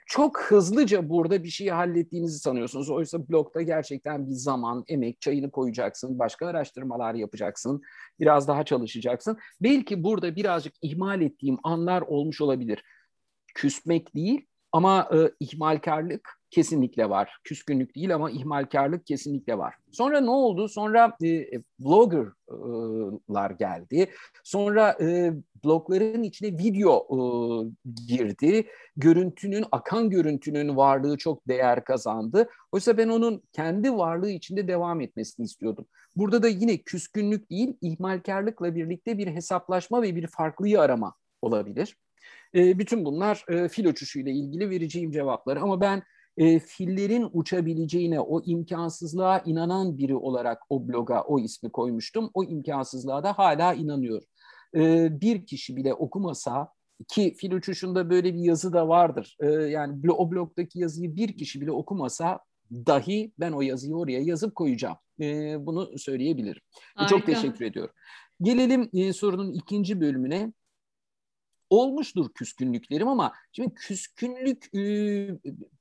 çok 0.07 0.41
hızlıca 0.43 1.09
burada 1.09 1.45
bir 1.45 1.49
şeyi 1.49 1.73
hallettiğinizi 1.73 2.39
sanıyorsunuz. 2.39 2.91
Oysa 2.91 3.29
blogda 3.29 3.63
gerçekten 3.63 4.27
bir 4.27 4.33
zaman, 4.33 4.85
emek, 4.89 5.21
çayını 5.21 5.51
koyacaksın, 5.51 6.19
başka 6.19 6.47
araştırmalar 6.47 7.15
yapacaksın, 7.15 7.83
biraz 8.21 8.49
daha 8.49 8.65
çalışacaksın. 8.65 9.39
Belki 9.61 10.03
burada 10.03 10.37
birazcık 10.37 10.75
ihmal 10.83 11.23
ettiğim 11.23 11.59
anlar 11.63 12.03
olmuş 12.03 12.41
olabilir. 12.41 12.85
Küsmek 13.55 14.15
değil 14.15 14.47
ama 14.73 15.09
e, 15.15 15.31
ihmalkarlık 15.41 16.41
kesinlikle 16.55 17.11
var. 17.11 17.39
Küskünlük 17.45 17.95
değil 17.95 18.15
ama 18.15 18.31
ihmalkarlık 18.31 19.07
kesinlikle 19.07 19.59
var. 19.59 19.75
Sonra 19.93 20.21
ne 20.21 20.31
oldu? 20.31 20.69
Sonra 20.69 21.17
e, 21.25 21.51
bloggerlar 21.79 23.51
geldi. 23.51 24.11
Sonra 24.45 24.97
e, 25.01 25.33
blogların 25.65 26.23
içine 26.23 26.59
video 26.59 27.07
e, 27.11 27.19
girdi. 28.07 28.67
Görüntünün, 28.97 29.65
akan 29.73 30.11
görüntünün 30.11 30.77
varlığı 30.77 31.17
çok 31.19 31.49
değer 31.49 31.85
kazandı. 31.85 32.49
Oysa 32.73 32.97
ben 32.99 33.09
onun 33.09 33.43
kendi 33.53 33.93
varlığı 33.93 34.31
içinde 34.31 34.69
devam 34.69 35.01
etmesini 35.01 35.45
istiyordum. 35.45 35.87
Burada 36.17 36.43
da 36.43 36.49
yine 36.49 36.77
küskünlük 36.77 37.51
değil, 37.51 37.77
ihmalkarlıkla 37.81 38.75
birlikte 38.75 39.19
bir 39.19 39.27
hesaplaşma 39.27 40.03
ve 40.03 40.17
bir 40.17 40.27
farklıyı 40.27 40.81
arama 40.81 41.15
olabilir. 41.43 41.97
E, 42.55 42.79
bütün 42.79 43.05
bunlar 43.05 43.45
e, 43.49 43.69
fil 43.69 43.87
uçuşuyla 43.87 44.33
ilgili 44.33 44.71
vereceğim 44.71 45.11
cevaplar. 45.11 45.57
Ama 45.57 45.81
ben 45.81 46.03
e, 46.37 46.59
fillerin 46.59 47.29
uçabileceğine, 47.33 48.21
o 48.21 48.43
imkansızlığa 48.45 49.39
inanan 49.39 49.99
biri 49.99 50.17
olarak 50.17 50.63
o 50.69 50.89
bloga 50.89 51.21
o 51.21 51.39
ismi 51.39 51.71
koymuştum. 51.71 52.31
O 52.35 52.45
imkansızlığa 52.45 53.25
da 53.25 53.39
hala 53.39 53.75
inanıyorum. 53.75 54.27
E, 54.77 55.09
bir 55.21 55.47
kişi 55.47 55.77
bile 55.77 55.95
okumasa 55.95 56.69
ki 57.09 57.35
fil 57.39 57.53
uçuşunda 57.53 58.11
böyle 58.11 58.35
bir 58.35 58.39
yazı 58.39 58.73
da 58.73 58.89
vardır. 58.89 59.37
E, 59.41 59.47
yani 59.47 60.11
o 60.11 60.31
blogdaki 60.31 60.79
yazıyı 60.79 61.17
bir 61.17 61.37
kişi 61.37 61.61
bile 61.61 61.73
okumasa 61.73 62.41
dahi 62.71 63.33
ben 63.41 63.53
o 63.53 63.61
yazıyı 63.61 63.97
oraya 63.97 64.21
yazıp 64.21 64.55
koyacağım. 64.55 64.97
E, 65.21 65.57
bunu 65.67 65.99
söyleyebilirim. 65.99 66.63
Harika. 66.95 67.17
Çok 67.17 67.27
teşekkür 67.27 67.65
ediyorum. 67.65 67.95
Gelelim 68.43 68.91
e, 68.95 69.13
sorunun 69.13 69.53
ikinci 69.53 70.01
bölümüne 70.01 70.53
olmuştur 71.75 72.29
küskünlüklerim 72.35 73.09
ama 73.09 73.33
şimdi 73.53 73.75
küskünlük 73.75 74.75
e, 74.75 74.81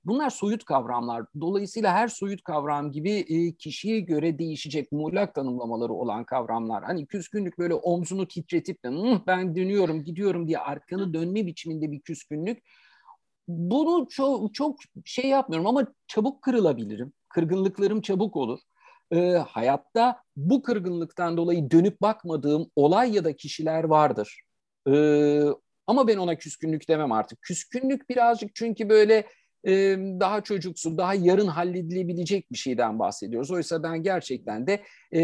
bunlar 0.06 0.30
soyut 0.30 0.66
kavramlar. 0.66 1.26
Dolayısıyla 1.42 1.94
her 1.94 2.08
soyut 2.08 2.44
kavram 2.44 2.92
gibi 2.92 3.12
e, 3.12 3.56
kişiye 3.56 4.00
göre 4.00 4.40
değişecek 4.40 4.92
muğlak 4.92 5.36
tanımlamaları 5.36 5.94
olan 5.94 6.24
kavramlar. 6.24 6.84
Hani 6.84 7.06
küskünlük 7.06 7.58
böyle 7.58 7.74
omzunu 7.74 8.28
titretip 8.28 8.84
de 8.84 8.90
ben 9.28 9.56
dönüyorum 9.56 10.04
gidiyorum 10.04 10.48
diye 10.48 10.58
arkanı 10.58 11.14
dönme 11.14 11.46
biçiminde 11.46 11.92
bir 11.92 12.02
küskünlük. 12.02 12.64
Bunu 13.48 14.08
çok, 14.10 14.54
çok 14.54 14.80
şey 15.06 15.30
yapmıyorum 15.30 15.68
ama 15.68 15.88
çabuk 16.08 16.42
kırılabilirim. 16.42 17.14
Kırgınlıklarım 17.30 18.02
çabuk 18.02 18.36
olur. 18.36 18.60
E, 19.12 19.18
hayatta 19.32 20.24
bu 20.36 20.62
kırgınlıktan 20.62 21.38
dolayı 21.38 21.72
dönüp 21.72 22.02
bakmadığım 22.02 22.72
olay 22.76 23.16
ya 23.16 23.24
da 23.24 23.36
kişiler 23.36 23.84
vardır. 23.84 24.44
Ee, 24.88 25.44
ama 25.88 26.08
ben 26.08 26.18
ona 26.18 26.36
küskünlük 26.36 26.90
demem 26.90 27.12
artık. 27.12 27.42
Küskünlük 27.42 28.10
birazcık 28.10 28.56
çünkü 28.56 28.90
böyle 28.90 29.28
e, 29.68 29.72
daha 30.20 30.42
çocuksu, 30.42 30.98
daha 30.98 31.14
yarın 31.14 31.48
halledilebilecek 31.48 32.52
bir 32.52 32.58
şeyden 32.58 33.00
bahsediyoruz. 33.00 33.52
Oysa 33.52 33.84
ben 33.84 34.04
gerçekten 34.04 34.68
de 34.68 34.84
e, 35.16 35.22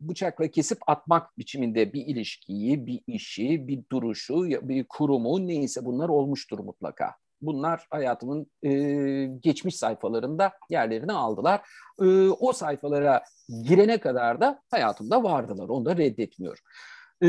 bıçakla 0.00 0.48
kesip 0.48 0.78
atmak 0.86 1.38
biçiminde 1.38 1.92
bir 1.92 2.06
ilişkiyi, 2.06 2.86
bir 2.86 3.00
işi, 3.06 3.68
bir 3.68 3.80
duruşu, 3.92 4.44
bir 4.44 4.86
kurumu 4.88 5.46
neyse 5.46 5.84
bunlar 5.84 6.08
olmuştur 6.08 6.58
mutlaka. 6.58 7.14
Bunlar 7.42 7.86
hayatımın 7.90 8.46
e, 8.62 8.70
geçmiş 9.40 9.76
sayfalarında 9.76 10.52
yerlerini 10.70 11.12
aldılar. 11.12 11.60
E, 12.00 12.04
o 12.28 12.52
sayfalara 12.52 13.22
girene 13.62 13.98
kadar 13.98 14.40
da 14.40 14.62
hayatımda 14.70 15.22
vardılar. 15.22 15.68
Onu 15.68 15.84
da 15.84 15.96
reddetmiyorum. 15.96 16.62
E, 17.22 17.28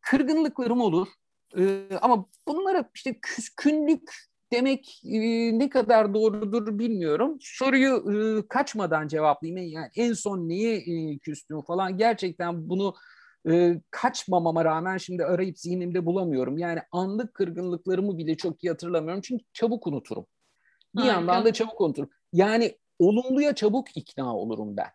kırgınlıklarım 0.00 0.80
olur. 0.80 1.08
E, 1.58 1.88
ama 2.00 2.26
bunlara 2.48 2.90
işte 2.94 3.18
küskünlük 3.22 4.12
demek 4.52 5.02
e, 5.04 5.18
ne 5.58 5.68
kadar 5.68 6.14
doğrudur 6.14 6.78
bilmiyorum. 6.78 7.38
Soruyu 7.40 8.12
e, 8.12 8.48
kaçmadan 8.48 9.08
cevaplayayım. 9.08 9.72
Yani 9.72 9.88
en 9.96 10.12
son 10.12 10.48
niye 10.48 10.76
e, 10.76 11.18
küstüm 11.18 11.62
falan 11.62 11.96
gerçekten 11.96 12.68
bunu 12.68 12.94
e, 13.48 13.80
kaçmamama 13.90 14.64
rağmen 14.64 14.96
şimdi 14.96 15.24
arayıp 15.24 15.58
zihnimde 15.58 16.06
bulamıyorum. 16.06 16.58
Yani 16.58 16.80
anlık 16.92 17.34
kırgınlıklarımı 17.34 18.18
bile 18.18 18.36
çok 18.36 18.64
iyi 18.64 18.68
hatırlamıyorum. 18.68 19.20
Çünkü 19.20 19.44
çabuk 19.52 19.86
unuturum. 19.86 20.26
Bir 20.94 21.00
Harika. 21.00 21.14
yandan 21.14 21.44
da 21.44 21.52
çabuk 21.52 21.80
unuturum. 21.80 22.10
Yani 22.32 22.78
olumluya 22.98 23.54
çabuk 23.54 23.96
ikna 23.96 24.36
olurum 24.36 24.76
ben. 24.76 24.90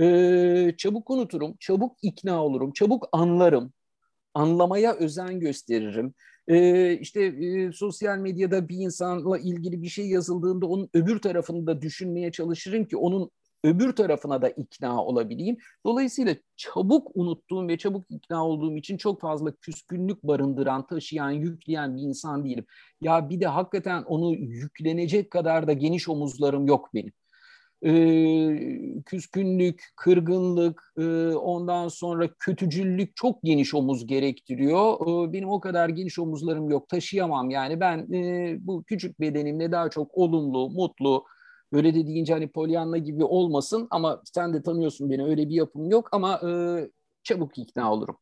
Ee, 0.00 0.74
çabuk 0.76 1.10
unuturum, 1.10 1.56
çabuk 1.60 1.96
ikna 2.02 2.44
olurum, 2.44 2.72
çabuk 2.72 3.08
anlarım 3.12 3.72
anlamaya 4.34 4.94
özen 4.94 5.40
gösteririm. 5.40 6.14
Ee, 6.48 6.92
işte 6.92 7.22
e, 7.22 7.72
sosyal 7.72 8.18
medyada 8.18 8.68
bir 8.68 8.76
insanla 8.76 9.38
ilgili 9.38 9.82
bir 9.82 9.88
şey 9.88 10.08
yazıldığında 10.08 10.66
onun 10.66 10.88
öbür 10.94 11.18
tarafını 11.18 11.66
da 11.66 11.82
düşünmeye 11.82 12.32
çalışırım 12.32 12.84
ki 12.84 12.96
onun 12.96 13.30
öbür 13.64 13.92
tarafına 13.92 14.42
da 14.42 14.48
ikna 14.48 15.04
olabileyim. 15.04 15.56
Dolayısıyla 15.86 16.36
çabuk 16.56 17.10
unuttuğum 17.14 17.68
ve 17.68 17.78
çabuk 17.78 18.06
ikna 18.10 18.46
olduğum 18.46 18.76
için 18.76 18.96
çok 18.96 19.20
fazla 19.20 19.52
küskünlük 19.52 20.22
barındıran, 20.22 20.86
taşıyan, 20.86 21.30
yükleyen 21.30 21.96
bir 21.96 22.02
insan 22.02 22.44
değilim. 22.44 22.66
Ya 23.00 23.30
bir 23.30 23.40
de 23.40 23.46
hakikaten 23.46 24.02
onu 24.02 24.34
yüklenecek 24.34 25.30
kadar 25.30 25.66
da 25.66 25.72
geniş 25.72 26.08
omuzlarım 26.08 26.66
yok 26.66 26.90
benim 26.94 27.12
e, 27.82 29.02
küskünlük, 29.06 29.84
kırgınlık, 29.96 30.92
e, 30.98 31.06
ondan 31.34 31.88
sonra 31.88 32.28
kötücüllük 32.38 33.16
çok 33.16 33.42
geniş 33.42 33.74
omuz 33.74 34.06
gerektiriyor. 34.06 34.94
E, 35.28 35.32
benim 35.32 35.48
o 35.48 35.60
kadar 35.60 35.88
geniş 35.88 36.18
omuzlarım 36.18 36.70
yok, 36.70 36.88
taşıyamam. 36.88 37.50
Yani 37.50 37.80
ben 37.80 38.12
e, 38.12 38.56
bu 38.60 38.84
küçük 38.84 39.20
bedenimle 39.20 39.72
daha 39.72 39.90
çok 39.90 40.18
olumlu, 40.18 40.70
mutlu, 40.70 41.24
böyle 41.72 41.94
de 41.94 42.06
deyince 42.06 42.32
hani 42.32 42.48
Pollyanna 42.48 42.98
gibi 42.98 43.24
olmasın 43.24 43.86
ama 43.90 44.22
sen 44.24 44.54
de 44.54 44.62
tanıyorsun 44.62 45.10
beni 45.10 45.24
öyle 45.24 45.48
bir 45.48 45.54
yapım 45.54 45.90
yok 45.90 46.08
ama 46.12 46.40
e, 46.48 46.50
çabuk 47.22 47.58
ikna 47.58 47.92
olurum. 47.92 48.16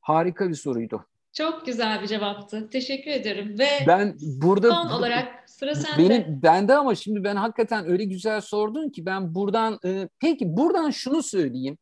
Harika 0.00 0.48
bir 0.48 0.54
soruydu. 0.54 1.06
Çok 1.32 1.66
güzel 1.66 2.02
bir 2.02 2.06
cevaptı. 2.06 2.68
Teşekkür 2.70 3.10
ederim. 3.10 3.58
Ve 3.58 3.68
ben 3.86 4.16
burada 4.20 4.74
son 4.74 4.90
olarak 4.90 5.50
sıra 5.50 5.74
sende. 5.74 6.08
Benim 6.08 6.42
bende 6.42 6.74
ama 6.74 6.94
şimdi 6.94 7.24
ben 7.24 7.36
hakikaten 7.36 7.90
öyle 7.90 8.04
güzel 8.04 8.40
sordun 8.40 8.90
ki 8.90 9.06
ben 9.06 9.34
buradan 9.34 9.78
e, 9.84 10.08
peki 10.20 10.56
buradan 10.56 10.90
şunu 10.90 11.22
söyleyeyim. 11.22 11.78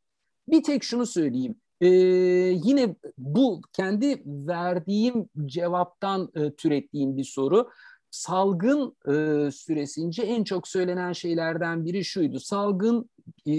Bir 0.49 0.63
tek 0.63 0.85
şunu 0.85 1.07
söyleyeyim. 1.07 1.55
E, 1.81 1.89
yine 2.65 2.97
bu 3.19 3.61
kendi 3.73 4.23
verdiğim 4.27 5.29
cevaptan 5.47 6.31
e, 6.35 6.51
türettiğim 6.51 7.17
bir 7.17 7.25
soru. 7.25 7.71
Salgın 8.11 8.97
e, 9.07 9.13
süresince 9.51 10.23
en 10.23 10.45
çok 10.45 10.69
söylenen 10.69 11.13
şeylerden 11.13 11.85
biri 11.85 12.05
şuydu. 12.05 12.41
Salgın 12.41 13.11
e, 13.47 13.53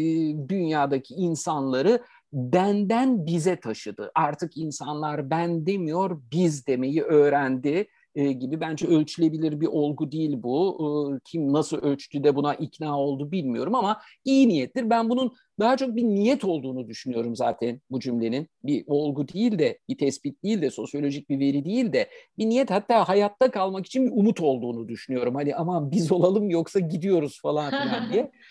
dünyadaki 0.50 1.14
insanları 1.14 2.04
benden 2.34 3.26
bize 3.26 3.60
taşıdı. 3.60 4.12
Artık 4.16 4.58
insanlar 4.58 5.30
ben 5.30 5.66
demiyor, 5.66 6.22
biz 6.32 6.68
demeyi 6.68 7.02
öğrendi 7.02 7.88
e, 8.18 8.32
gibi 8.32 8.62
bence 8.62 8.88
ölçülebilir 8.88 9.62
bir 9.62 9.68
olgu 9.68 10.12
değil 10.12 10.44
bu. 10.44 10.78
E, 11.16 11.20
kim 11.24 11.54
nasıl 11.54 11.78
ölçtü 11.78 12.24
de 12.24 12.36
buna 12.36 12.56
ikna 12.56 13.00
oldu 13.00 13.32
bilmiyorum 13.32 13.76
ama 13.76 14.02
iyi 14.26 14.48
niyettir. 14.48 14.90
Ben 14.90 15.10
bunun 15.10 15.34
daha 15.60 15.78
çok 15.78 15.96
bir 15.96 16.04
niyet 16.04 16.46
olduğunu 16.46 16.88
düşünüyorum 16.88 17.36
zaten 17.36 17.82
bu 17.90 18.00
cümlenin. 18.00 18.48
Bir 18.64 18.84
olgu 18.88 19.28
değil 19.28 19.60
de, 19.60 19.80
bir 19.90 19.98
tespit 19.98 20.44
değil 20.44 20.62
de, 20.62 20.72
sosyolojik 20.72 21.30
bir 21.30 21.40
veri 21.40 21.66
değil 21.66 21.94
de 21.94 22.10
bir 22.38 22.50
niyet 22.50 22.72
hatta 22.72 23.10
hayatta 23.10 23.52
kalmak 23.52 23.86
için 23.86 24.06
bir 24.06 24.12
umut 24.12 24.42
olduğunu 24.42 24.88
düşünüyorum. 24.88 25.36
Hani 25.36 25.56
aman 25.56 25.92
biz 25.92 26.12
olalım 26.12 26.50
yoksa 26.50 26.80
gidiyoruz 26.80 27.42
falan 27.42 27.70
filan 27.70 28.14
diye. 28.14 28.32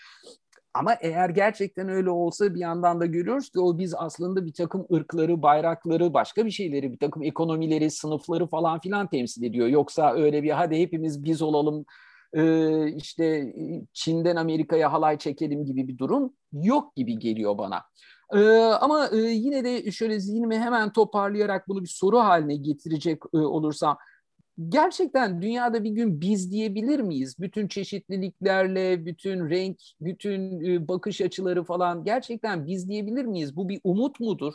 Ama 0.73 0.93
eğer 0.93 1.29
gerçekten 1.29 1.89
öyle 1.89 2.09
olsa 2.09 2.55
bir 2.55 2.59
yandan 2.59 2.99
da 2.99 3.05
görüyoruz 3.05 3.49
ki 3.49 3.59
o 3.59 3.77
biz 3.77 3.93
aslında 3.97 4.45
bir 4.45 4.53
takım 4.53 4.87
ırkları, 4.93 5.41
bayrakları, 5.41 6.13
başka 6.13 6.45
bir 6.45 6.51
şeyleri, 6.51 6.91
bir 6.91 6.99
takım 6.99 7.23
ekonomileri, 7.23 7.91
sınıfları 7.91 8.47
falan 8.47 8.79
filan 8.79 9.07
temsil 9.07 9.43
ediyor. 9.43 9.67
Yoksa 9.67 10.13
öyle 10.13 10.43
bir 10.43 10.49
hadi 10.49 10.79
hepimiz 10.79 11.23
biz 11.23 11.41
olalım, 11.41 11.85
işte 12.97 13.53
Çin'den 13.93 14.35
Amerika'ya 14.35 14.93
halay 14.93 15.17
çekelim 15.17 15.65
gibi 15.65 15.87
bir 15.87 15.97
durum 15.97 16.33
yok 16.51 16.95
gibi 16.95 17.19
geliyor 17.19 17.57
bana. 17.57 17.83
Ama 18.81 19.09
yine 19.13 19.63
de 19.63 19.91
şöyle 19.91 20.19
zihnimi 20.19 20.59
hemen 20.59 20.93
toparlayarak 20.93 21.67
bunu 21.67 21.81
bir 21.81 21.93
soru 21.93 22.19
haline 22.19 22.55
getirecek 22.55 23.33
olursam 23.33 23.97
gerçekten 24.69 25.41
dünyada 25.41 25.83
bir 25.83 25.89
gün 25.89 26.21
biz 26.21 26.51
diyebilir 26.51 26.99
miyiz? 26.99 27.35
Bütün 27.39 27.67
çeşitliliklerle, 27.67 29.05
bütün 29.05 29.49
renk, 29.49 29.77
bütün 30.01 30.65
e, 30.65 30.87
bakış 30.87 31.21
açıları 31.21 31.63
falan 31.63 32.03
gerçekten 32.03 32.67
biz 32.67 32.89
diyebilir 32.89 33.25
miyiz? 33.25 33.55
Bu 33.55 33.69
bir 33.69 33.81
umut 33.83 34.19
mudur? 34.19 34.53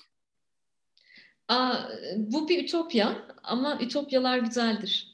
Aa, 1.48 1.74
bu 2.16 2.48
bir 2.48 2.64
ütopya 2.64 3.16
ama 3.42 3.78
ütopyalar 3.80 4.38
güzeldir. 4.38 5.12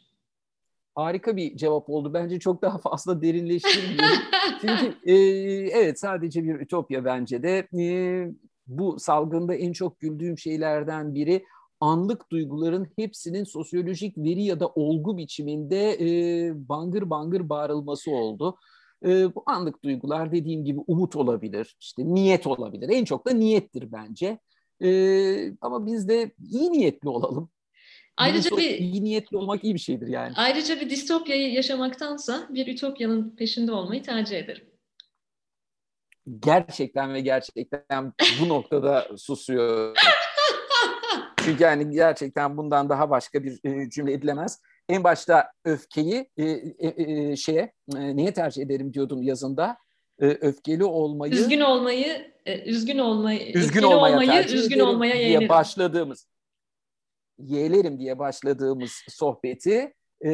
harika 0.95 1.36
bir 1.36 1.57
cevap 1.57 1.91
oldu. 1.91 2.14
Bence 2.14 2.41
çok 2.41 2.62
daha 2.62 2.78
fazla 2.78 3.22
derinleştirmiyorum. 3.22 4.18
Çünkü 4.61 4.95
e, 5.05 5.14
evet 5.80 6.01
sadece 6.01 6.45
bir 6.45 6.55
ütopya 6.55 7.05
bence 7.05 7.43
de. 7.43 7.68
E, 7.78 8.26
bu 8.66 8.99
salgında 8.99 9.55
en 9.55 9.72
çok 9.72 10.01
güldüğüm 10.01 10.39
şeylerden 10.39 11.14
biri 11.14 11.45
anlık 11.81 12.31
duyguların 12.31 12.87
hepsinin 12.97 13.45
sosyolojik 13.45 14.18
veri 14.18 14.43
ya 14.43 14.61
da 14.61 14.68
olgu 14.68 15.18
biçiminde 15.18 15.93
e, 16.01 16.68
bangır 16.68 17.11
bangır 17.11 17.49
bağırılması 17.49 18.11
oldu. 18.11 18.59
E, 19.05 19.35
bu 19.35 19.43
anlık 19.47 19.85
duygular 19.85 20.33
dediğim 20.33 20.64
gibi 20.64 20.81
umut 20.87 21.16
olabilir, 21.16 21.76
işte 21.81 22.05
niyet 22.05 22.47
olabilir. 22.47 22.89
En 22.89 23.05
çok 23.05 23.26
da 23.26 23.31
niyettir 23.31 23.93
bence. 23.93 24.39
E, 24.83 24.91
ama 25.61 25.87
biz 25.87 26.09
de 26.09 26.33
iyi 26.53 26.72
niyetli 26.72 27.09
olalım. 27.09 27.51
Ayrıca 28.16 28.57
bir 28.57 28.70
iyi 28.70 29.05
niyetli 29.05 29.37
olmak 29.37 29.64
iyi 29.64 29.74
bir 29.74 29.79
şeydir 29.79 30.07
yani. 30.07 30.33
Ayrıca 30.37 30.81
bir 30.81 30.91
distopyayı 30.91 31.53
yaşamaktansa 31.53 32.49
bir 32.51 32.66
ütopyanın 32.66 33.37
peşinde 33.37 33.72
olmayı 33.72 34.03
tercih 34.03 34.39
ederim. 34.39 34.64
Gerçekten 36.41 37.14
ve 37.14 37.20
gerçekten 37.20 38.12
bu 38.41 38.49
noktada 38.49 39.09
susuyor. 39.16 39.97
Çünkü 41.49 41.62
yani 41.62 41.90
gerçekten 41.90 42.57
bundan 42.57 42.88
daha 42.88 43.11
başka 43.11 43.44
bir 43.44 43.61
e, 43.64 43.90
cümle 43.90 44.12
edilemez. 44.12 44.61
En 44.88 45.05
başta 45.05 45.53
öfkeyi 45.64 46.30
e, 46.36 46.44
e, 46.44 47.05
e, 47.30 47.36
şeye 47.36 47.72
e, 47.96 48.16
neye 48.16 48.32
tercih 48.32 48.62
ederim 48.62 48.94
diyordum 48.94 49.22
yazında. 49.22 49.76
E, 50.20 50.26
öfkeli 50.26 50.84
olmayı 50.84 51.32
üzgün 51.32 51.61
olmayı 51.61 52.32
e, 52.46 52.62
üzgün 52.62 52.99
olmayı 52.99 53.53
üzgün 53.53 53.82
olmaya 53.82 54.12
olmayı 54.12 54.44
üzgün 54.44 54.80
olmaya 54.80 55.14
diye 55.14 55.24
yeğlerim. 55.24 55.49
başladığımız 55.49 56.26
yeğlerim 57.38 57.99
diye 57.99 58.18
başladığımız 58.18 58.92
sohbeti 59.09 59.94
e, 60.24 60.30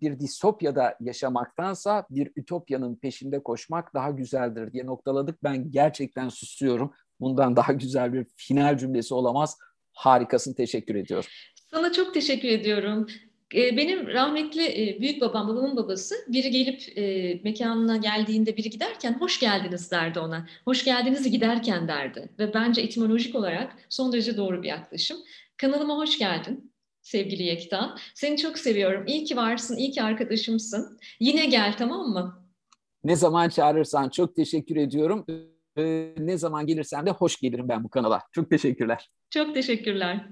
bir 0.00 0.20
distopyada 0.20 0.96
yaşamaktansa 1.00 2.06
bir 2.10 2.32
ütopyanın 2.36 2.96
peşinde 2.96 3.42
koşmak 3.42 3.94
daha 3.94 4.10
güzeldir 4.10 4.72
diye 4.72 4.86
noktaladık. 4.86 5.42
Ben 5.42 5.70
gerçekten 5.70 6.28
susuyorum. 6.28 6.92
Bundan 7.20 7.56
daha 7.56 7.72
güzel 7.72 8.12
bir 8.12 8.26
final 8.36 8.78
cümlesi 8.78 9.14
olamaz. 9.14 9.58
Harikasın, 9.92 10.54
teşekkür 10.54 10.94
ediyorum. 10.94 11.30
Sana 11.70 11.92
çok 11.92 12.14
teşekkür 12.14 12.48
ediyorum. 12.48 13.06
Benim 13.54 14.06
rahmetli 14.06 14.96
büyük 15.00 15.20
babam, 15.20 15.48
babamın 15.48 15.76
babası 15.76 16.14
biri 16.28 16.50
gelip 16.50 16.98
e, 16.98 17.34
mekanına 17.44 17.96
geldiğinde 17.96 18.56
biri 18.56 18.70
giderken 18.70 19.20
hoş 19.20 19.40
geldiniz 19.40 19.90
derdi 19.90 20.20
ona. 20.20 20.46
Hoş 20.64 20.84
geldiniz 20.84 21.30
giderken 21.30 21.88
derdi. 21.88 22.28
Ve 22.38 22.54
bence 22.54 22.80
etimolojik 22.80 23.34
olarak 23.34 23.76
son 23.88 24.12
derece 24.12 24.36
doğru 24.36 24.62
bir 24.62 24.68
yaklaşım. 24.68 25.16
Kanalıma 25.56 25.96
hoş 25.96 26.18
geldin 26.18 26.72
sevgili 27.02 27.42
Yekta. 27.42 27.96
Seni 28.14 28.36
çok 28.36 28.58
seviyorum. 28.58 29.06
İyi 29.06 29.24
ki 29.24 29.36
varsın, 29.36 29.76
iyi 29.76 29.90
ki 29.90 30.02
arkadaşımsın. 30.02 30.98
Yine 31.20 31.46
gel 31.46 31.74
tamam 31.78 32.08
mı? 32.08 32.48
Ne 33.04 33.16
zaman 33.16 33.48
çağırırsan 33.48 34.08
çok 34.08 34.36
teşekkür 34.36 34.76
ediyorum. 34.76 35.26
Ee, 35.78 36.14
ne 36.18 36.38
zaman 36.38 36.66
gelirsen 36.66 37.06
de 37.06 37.10
hoş 37.10 37.36
gelirim 37.36 37.68
ben 37.68 37.84
bu 37.84 37.88
kanala. 37.88 38.22
Çok 38.32 38.50
teşekkürler. 38.50 39.10
Çok 39.30 39.54
teşekkürler. 39.54 40.26